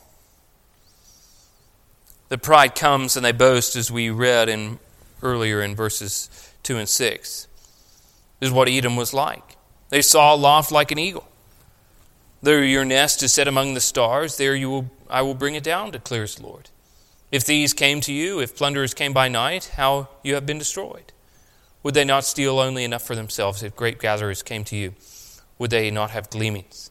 The 2.29 2.39
pride 2.39 2.75
comes 2.75 3.17
and 3.17 3.25
they 3.25 3.33
boast, 3.33 3.77
as 3.77 3.91
we 3.91 4.09
read 4.09 4.49
in, 4.49 4.79
earlier 5.23 5.61
in 5.61 5.77
verses 5.77 6.31
2 6.63 6.79
and 6.79 6.89
6. 6.89 7.49
This 8.41 8.49
is 8.49 8.53
what 8.53 8.69
Edom 8.69 8.97
was 8.97 9.13
like. 9.13 9.57
They 9.91 10.01
saw 10.01 10.35
aloft 10.35 10.73
like 10.73 10.91
an 10.91 10.99
eagle. 10.99 11.29
There 12.43 12.65
your 12.65 12.85
nest 12.85 13.23
is 13.23 13.33
set 13.33 13.47
among 13.47 13.75
the 13.75 13.81
stars, 13.81 14.37
there 14.37 14.57
you 14.57 14.71
will, 14.71 14.91
I 15.09 15.23
will 15.23 15.35
bring 15.35 15.55
it 15.55 15.63
down, 15.63 15.91
declares 15.91 16.37
the 16.37 16.47
Lord. 16.47 16.71
If 17.33 17.45
thieves 17.45 17.73
came 17.73 18.03
to 18.03 18.13
you, 18.13 18.41
if 18.41 18.55
plunderers 18.55 18.93
came 18.93 19.15
by 19.15 19.29
night, 19.29 19.73
how 19.77 20.11
you 20.23 20.35
have 20.35 20.45
been 20.45 20.59
destroyed. 20.59 21.15
Would 21.83 21.95
they 21.95 22.05
not 22.05 22.25
steal 22.25 22.61
only 22.61 22.85
enough 22.85 23.03
for 23.03 23.17
themselves 23.17 23.63
if 23.63 23.75
grape 23.75 23.99
gatherers 23.99 24.43
came 24.43 24.65
to 24.65 24.77
you? 24.77 24.95
Would 25.59 25.71
they 25.71 25.91
not 25.91 26.11
have 26.11 26.29
gleanings? 26.29 26.91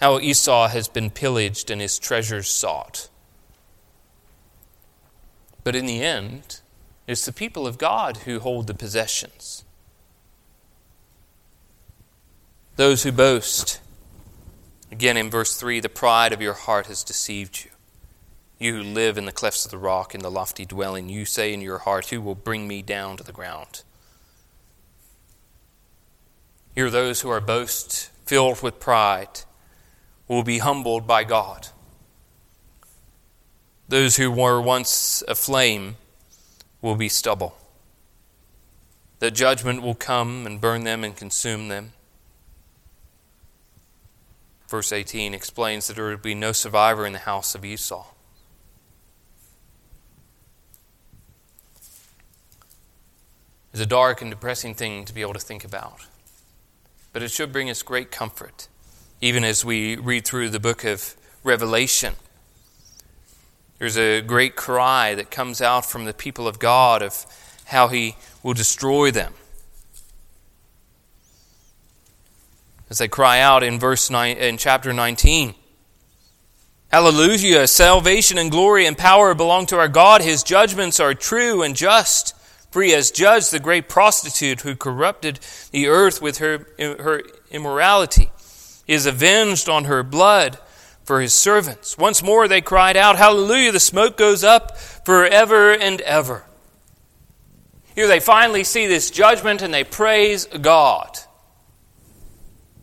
How 0.00 0.20
Esau 0.20 0.68
has 0.68 0.86
been 0.86 1.10
pillaged 1.10 1.68
and 1.68 1.80
his 1.80 1.98
treasures 1.98 2.48
sought. 2.48 3.08
But 5.64 5.74
in 5.74 5.86
the 5.86 6.02
end, 6.02 6.60
it's 7.08 7.26
the 7.26 7.32
people 7.32 7.66
of 7.66 7.78
God 7.78 8.18
who 8.18 8.38
hold 8.38 8.68
the 8.68 8.74
possessions. 8.74 9.64
Those 12.76 13.02
who 13.02 13.10
boast. 13.10 13.80
Again, 14.92 15.16
in 15.16 15.28
verse 15.28 15.56
3, 15.56 15.80
the 15.80 15.88
pride 15.88 16.32
of 16.32 16.40
your 16.40 16.54
heart 16.54 16.86
has 16.86 17.02
deceived 17.02 17.64
you. 17.64 17.71
You 18.62 18.76
who 18.76 18.82
live 18.84 19.18
in 19.18 19.24
the 19.24 19.32
clefts 19.32 19.64
of 19.64 19.72
the 19.72 19.76
rock, 19.76 20.14
in 20.14 20.20
the 20.20 20.30
lofty 20.30 20.64
dwelling, 20.64 21.08
you 21.08 21.24
say 21.24 21.52
in 21.52 21.60
your 21.60 21.78
heart, 21.78 22.10
Who 22.10 22.20
will 22.20 22.36
bring 22.36 22.68
me 22.68 22.80
down 22.80 23.16
to 23.16 23.24
the 23.24 23.32
ground? 23.32 23.82
Here, 26.72 26.88
those 26.88 27.22
who 27.22 27.28
are 27.28 27.40
boast, 27.40 28.10
filled 28.24 28.62
with 28.62 28.78
pride, 28.78 29.40
will 30.28 30.44
be 30.44 30.58
humbled 30.58 31.08
by 31.08 31.24
God. 31.24 31.70
Those 33.88 34.14
who 34.16 34.30
were 34.30 34.60
once 34.60 35.24
aflame 35.26 35.96
will 36.80 36.94
be 36.94 37.08
stubble. 37.08 37.56
The 39.18 39.32
judgment 39.32 39.82
will 39.82 39.96
come 39.96 40.46
and 40.46 40.60
burn 40.60 40.84
them 40.84 41.02
and 41.02 41.16
consume 41.16 41.66
them. 41.66 41.94
Verse 44.68 44.92
18 44.92 45.34
explains 45.34 45.88
that 45.88 45.96
there 45.96 46.04
will 46.04 46.16
be 46.16 46.36
no 46.36 46.52
survivor 46.52 47.04
in 47.04 47.12
the 47.12 47.18
house 47.18 47.56
of 47.56 47.64
Esau. 47.64 48.11
Is 53.72 53.80
a 53.80 53.86
dark 53.86 54.20
and 54.20 54.30
depressing 54.30 54.74
thing 54.74 55.04
to 55.04 55.14
be 55.14 55.22
able 55.22 55.32
to 55.32 55.40
think 55.40 55.64
about. 55.64 56.06
But 57.12 57.22
it 57.22 57.30
should 57.30 57.52
bring 57.52 57.70
us 57.70 57.82
great 57.82 58.10
comfort, 58.10 58.68
even 59.20 59.44
as 59.44 59.64
we 59.64 59.96
read 59.96 60.24
through 60.24 60.50
the 60.50 60.60
book 60.60 60.84
of 60.84 61.14
Revelation. 61.42 62.14
There's 63.78 63.98
a 63.98 64.20
great 64.20 64.56
cry 64.56 65.14
that 65.14 65.30
comes 65.30 65.60
out 65.60 65.84
from 65.84 66.04
the 66.04 66.14
people 66.14 66.46
of 66.46 66.58
God 66.58 67.02
of 67.02 67.26
how 67.66 67.88
he 67.88 68.16
will 68.42 68.54
destroy 68.54 69.10
them. 69.10 69.34
As 72.88 72.98
they 72.98 73.08
cry 73.08 73.40
out 73.40 73.62
in 73.62 73.78
verse 73.78 74.10
9 74.10 74.36
in 74.36 74.58
chapter 74.58 74.92
19. 74.92 75.54
Hallelujah, 76.92 77.66
salvation 77.66 78.36
and 78.36 78.50
glory 78.50 78.84
and 78.84 78.98
power 78.98 79.34
belong 79.34 79.64
to 79.66 79.78
our 79.78 79.88
God. 79.88 80.20
His 80.20 80.42
judgments 80.42 81.00
are 81.00 81.14
true 81.14 81.62
and 81.62 81.74
just. 81.74 82.34
He 82.74 82.90
has 82.90 83.10
judged 83.10 83.52
the 83.52 83.60
great 83.60 83.88
prostitute 83.88 84.62
who 84.62 84.76
corrupted 84.76 85.40
the 85.72 85.88
earth 85.88 86.22
with 86.22 86.38
her, 86.38 86.66
her 86.78 87.22
immorality. 87.50 88.30
He 88.86 88.94
is 88.94 89.06
avenged 89.06 89.68
on 89.68 89.84
her 89.84 90.02
blood 90.02 90.58
for 91.04 91.20
his 91.20 91.34
servants. 91.34 91.98
Once 91.98 92.22
more 92.22 92.48
they 92.48 92.60
cried 92.60 92.96
out, 92.96 93.16
Hallelujah! 93.16 93.72
The 93.72 93.80
smoke 93.80 94.16
goes 94.16 94.42
up 94.42 94.78
forever 94.78 95.72
and 95.72 96.00
ever. 96.02 96.44
Here 97.94 98.08
they 98.08 98.20
finally 98.20 98.64
see 98.64 98.86
this 98.86 99.10
judgment 99.10 99.60
and 99.60 99.72
they 99.72 99.84
praise 99.84 100.46
God. 100.46 101.18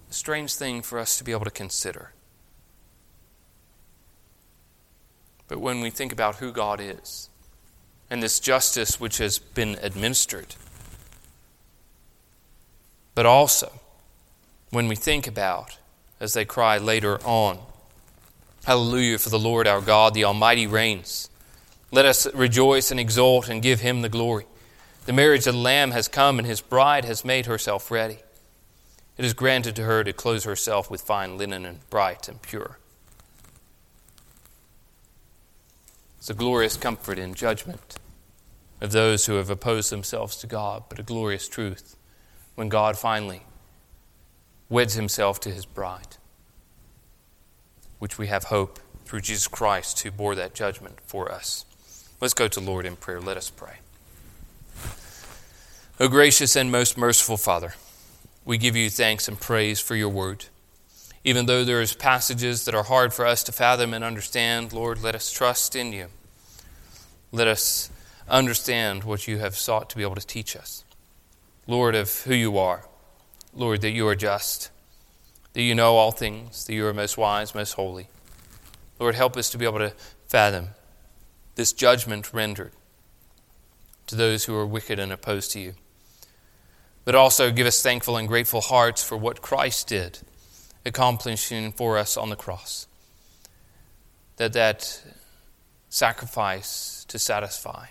A 0.10 0.14
strange 0.14 0.56
thing 0.56 0.82
for 0.82 1.00
us 1.00 1.18
to 1.18 1.24
be 1.24 1.32
able 1.32 1.46
to 1.46 1.52
consider. 1.52 2.14
But 5.48 5.60
when 5.60 5.82
we 5.82 5.90
think 5.90 6.12
about 6.12 6.36
who 6.36 6.52
God 6.52 6.80
is, 6.80 7.29
and 8.10 8.22
this 8.24 8.40
justice 8.40 9.00
which 9.00 9.18
has 9.18 9.40
been 9.40 9.78
administered. 9.82 10.56
But 13.16 13.26
also, 13.26 13.80
when 14.70 14.88
we 14.88 14.96
think 14.96 15.28
about, 15.28 15.78
as 16.20 16.34
they 16.34 16.46
cry 16.46 16.78
later 16.78 17.20
on, 17.24 17.60
Hallelujah 18.66 19.18
for 19.18 19.30
the 19.30 19.40
Lord 19.40 19.68
our 19.68 19.82
God, 19.82 20.14
the 20.14 20.26
Almighty 20.26 20.68
reigns. 20.68 21.30
Let 21.92 22.06
us 22.06 22.32
rejoice 22.34 22.92
and 22.92 23.00
exult 23.00 23.50
and 23.50 23.62
give 23.62 23.80
him 23.80 24.02
the 24.02 24.10
glory. 24.10 24.46
The 25.06 25.14
marriage 25.14 25.48
of 25.48 25.56
the 25.56 25.60
Lamb 25.60 25.92
has 25.92 26.08
come, 26.08 26.38
and 26.38 26.48
his 26.48 26.62
bride 26.62 27.06
has 27.06 27.26
made 27.26 27.46
herself 27.46 27.90
ready. 27.90 28.20
It 29.18 29.26
is 29.26 29.34
granted 29.34 29.76
to 29.78 29.84
her 29.84 30.04
to 30.04 30.14
clothe 30.14 30.44
herself 30.44 30.92
with 30.92 31.02
fine 31.02 31.38
linen 31.38 31.66
and 31.66 31.90
bright 31.90 32.28
and 32.28 32.42
pure. 32.42 32.78
It's 36.20 36.30
a 36.30 36.34
glorious 36.34 36.76
comfort 36.76 37.18
in 37.18 37.34
judgment 37.34 37.96
of 38.82 38.92
those 38.92 39.26
who 39.26 39.36
have 39.36 39.50
opposed 39.50 39.90
themselves 39.90 40.36
to 40.38 40.48
God, 40.48 40.84
but 40.90 41.00
a 41.00 41.04
glorious 41.04 41.48
truth 41.48 41.96
when 42.56 42.68
God 42.68 42.98
finally 42.98 43.44
weds 44.68 44.96
himself 44.96 45.40
to 45.40 45.50
his 45.50 45.66
bride, 45.66 46.18
which 48.00 48.18
we 48.18 48.28
have 48.28 48.46
hope 48.46 48.80
through 49.06 49.22
Jesus 49.22 49.48
Christ 49.48 50.02
who 50.02 50.12
bore 50.12 50.36
that 50.36 50.54
judgment 50.54 51.00
for 51.06 51.32
us. 51.32 51.66
Let's 52.20 52.34
go 52.34 52.50
to 52.50 52.60
Lord 52.60 52.86
in 52.86 52.98
prayer. 52.98 53.22
Let 53.22 53.38
us 53.38 53.50
pray. 53.50 53.78
O 56.02 56.10
gracious 56.10 56.58
and 56.58 56.70
most 56.70 56.98
merciful 56.98 57.38
Father, 57.38 57.76
we 58.44 58.58
give 58.58 58.76
you 58.76 58.90
thanks 58.90 59.30
and 59.30 59.40
praise 59.40 59.80
for 59.80 59.96
your 59.96 60.10
word. 60.10 60.48
Even 61.24 61.46
though 61.46 61.64
there 61.64 61.82
is 61.82 61.94
passages 61.94 62.66
that 62.66 62.76
are 62.76 62.84
hard 62.84 63.14
for 63.14 63.26
us 63.26 63.44
to 63.44 63.52
fathom 63.52 63.94
and 63.94 64.04
understand, 64.04 64.72
Lord, 64.72 65.02
let 65.02 65.16
us 65.16 65.32
trust 65.32 65.76
in 65.76 65.92
you. 65.92 66.08
Let 67.32 67.48
us 67.48 67.90
understand 68.28 69.04
what 69.04 69.28
you 69.28 69.40
have 69.40 69.58
sought 69.58 69.90
to 69.90 69.98
be 69.98 70.04
able 70.04 70.16
to 70.16 70.26
teach 70.26 70.56
us. 70.56 70.84
Lord, 71.68 71.94
of 71.96 72.24
who 72.24 72.34
you 72.34 72.58
are. 72.58 72.86
Lord, 73.54 73.82
that 73.82 73.92
you 73.92 74.08
are 74.08 74.16
just, 74.16 74.72
that 75.54 75.62
you 75.62 75.76
know 75.76 75.96
all 75.96 76.12
things, 76.12 76.66
that 76.66 76.74
you 76.74 76.86
are 76.86 76.94
most 76.94 77.18
wise, 77.18 77.54
most 77.54 77.74
holy. 77.74 78.08
Lord, 79.00 79.16
help 79.16 79.36
us 79.38 79.50
to 79.52 79.58
be 79.58 79.66
able 79.66 79.80
to 79.80 79.94
fathom 80.28 80.70
this 81.60 81.74
judgment 81.74 82.34
rendered 82.34 82.72
to 84.08 84.16
those 84.16 84.46
who 84.46 84.56
are 84.56 84.66
wicked 84.66 84.98
and 84.98 85.12
opposed 85.12 85.52
to 85.52 85.60
you. 85.60 85.74
But 87.04 87.16
also 87.16 87.52
give 87.52 87.68
us 87.68 87.84
thankful 87.84 88.16
and 88.16 88.28
grateful 88.28 88.62
hearts 88.62 89.04
for 89.04 89.18
what 89.18 89.42
Christ 89.42 89.88
did, 89.88 90.20
accomplishing 90.86 91.72
for 91.72 91.98
us 91.98 92.18
on 92.18 92.30
the 92.30 92.36
cross. 92.36 92.88
That 94.38 94.54
that 94.54 95.04
sacrifice 95.90 97.06
to 97.10 97.20
satisfy 97.20 97.88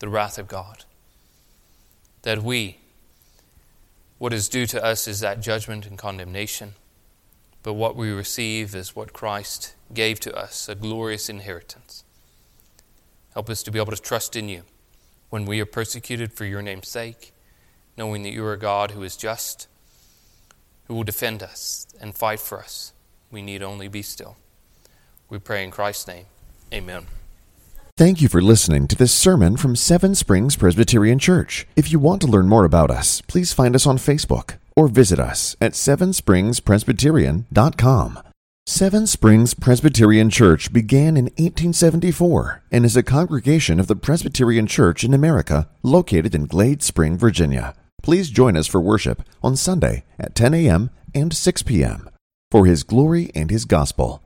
the 0.00 0.08
wrath 0.08 0.38
of 0.38 0.48
God. 0.48 0.84
That 2.22 2.42
we, 2.42 2.78
what 4.18 4.32
is 4.32 4.48
due 4.48 4.66
to 4.66 4.84
us 4.84 5.08
is 5.08 5.20
that 5.20 5.40
judgment 5.40 5.86
and 5.86 5.96
condemnation, 5.96 6.74
but 7.62 7.74
what 7.74 7.96
we 7.96 8.10
receive 8.10 8.74
is 8.74 8.96
what 8.96 9.12
Christ 9.12 9.74
gave 9.94 10.20
to 10.20 10.34
us 10.34 10.68
a 10.68 10.74
glorious 10.74 11.28
inheritance. 11.28 12.04
Help 13.34 13.48
us 13.48 13.62
to 13.62 13.70
be 13.70 13.78
able 13.78 13.92
to 13.92 14.02
trust 14.02 14.34
in 14.34 14.48
you 14.48 14.62
when 15.30 15.44
we 15.44 15.60
are 15.60 15.66
persecuted 15.66 16.32
for 16.32 16.44
your 16.44 16.62
name's 16.62 16.88
sake, 16.88 17.32
knowing 17.96 18.22
that 18.24 18.32
you 18.32 18.44
are 18.44 18.52
a 18.52 18.58
God 18.58 18.90
who 18.90 19.02
is 19.02 19.16
just, 19.16 19.68
who 20.90 20.96
will 20.96 21.04
defend 21.04 21.40
us 21.40 21.86
and 22.00 22.16
fight 22.16 22.40
for 22.40 22.58
us. 22.58 22.92
We 23.30 23.42
need 23.42 23.62
only 23.62 23.86
be 23.86 24.02
still. 24.02 24.36
We 25.28 25.38
pray 25.38 25.62
in 25.62 25.70
Christ's 25.70 26.08
name. 26.08 26.24
Amen. 26.74 27.06
Thank 27.96 28.20
you 28.20 28.28
for 28.28 28.42
listening 28.42 28.88
to 28.88 28.96
this 28.96 29.14
sermon 29.14 29.56
from 29.56 29.76
Seven 29.76 30.16
Springs 30.16 30.56
Presbyterian 30.56 31.20
Church. 31.20 31.68
If 31.76 31.92
you 31.92 32.00
want 32.00 32.20
to 32.22 32.26
learn 32.26 32.48
more 32.48 32.64
about 32.64 32.90
us, 32.90 33.20
please 33.20 33.52
find 33.52 33.76
us 33.76 33.86
on 33.86 33.98
Facebook 33.98 34.56
or 34.74 34.88
visit 34.88 35.20
us 35.20 35.54
at 35.60 35.74
sevenspringspresbyterian.com. 35.74 38.18
Seven 38.66 39.06
Springs 39.06 39.54
Presbyterian 39.54 40.28
Church 40.28 40.72
began 40.72 41.16
in 41.16 41.26
1874 41.26 42.64
and 42.72 42.84
is 42.84 42.96
a 42.96 43.04
congregation 43.04 43.78
of 43.78 43.86
the 43.86 43.94
Presbyterian 43.94 44.66
Church 44.66 45.04
in 45.04 45.14
America 45.14 45.68
located 45.84 46.34
in 46.34 46.46
Glade 46.46 46.82
Spring, 46.82 47.16
Virginia. 47.16 47.76
Please 48.02 48.30
join 48.30 48.56
us 48.56 48.66
for 48.66 48.80
worship 48.80 49.22
on 49.42 49.56
Sunday 49.56 50.04
at 50.18 50.34
10 50.34 50.54
a.m. 50.54 50.90
and 51.14 51.32
6 51.32 51.62
p.m. 51.62 52.08
for 52.50 52.66
His 52.66 52.82
glory 52.82 53.30
and 53.34 53.50
His 53.50 53.64
gospel. 53.64 54.22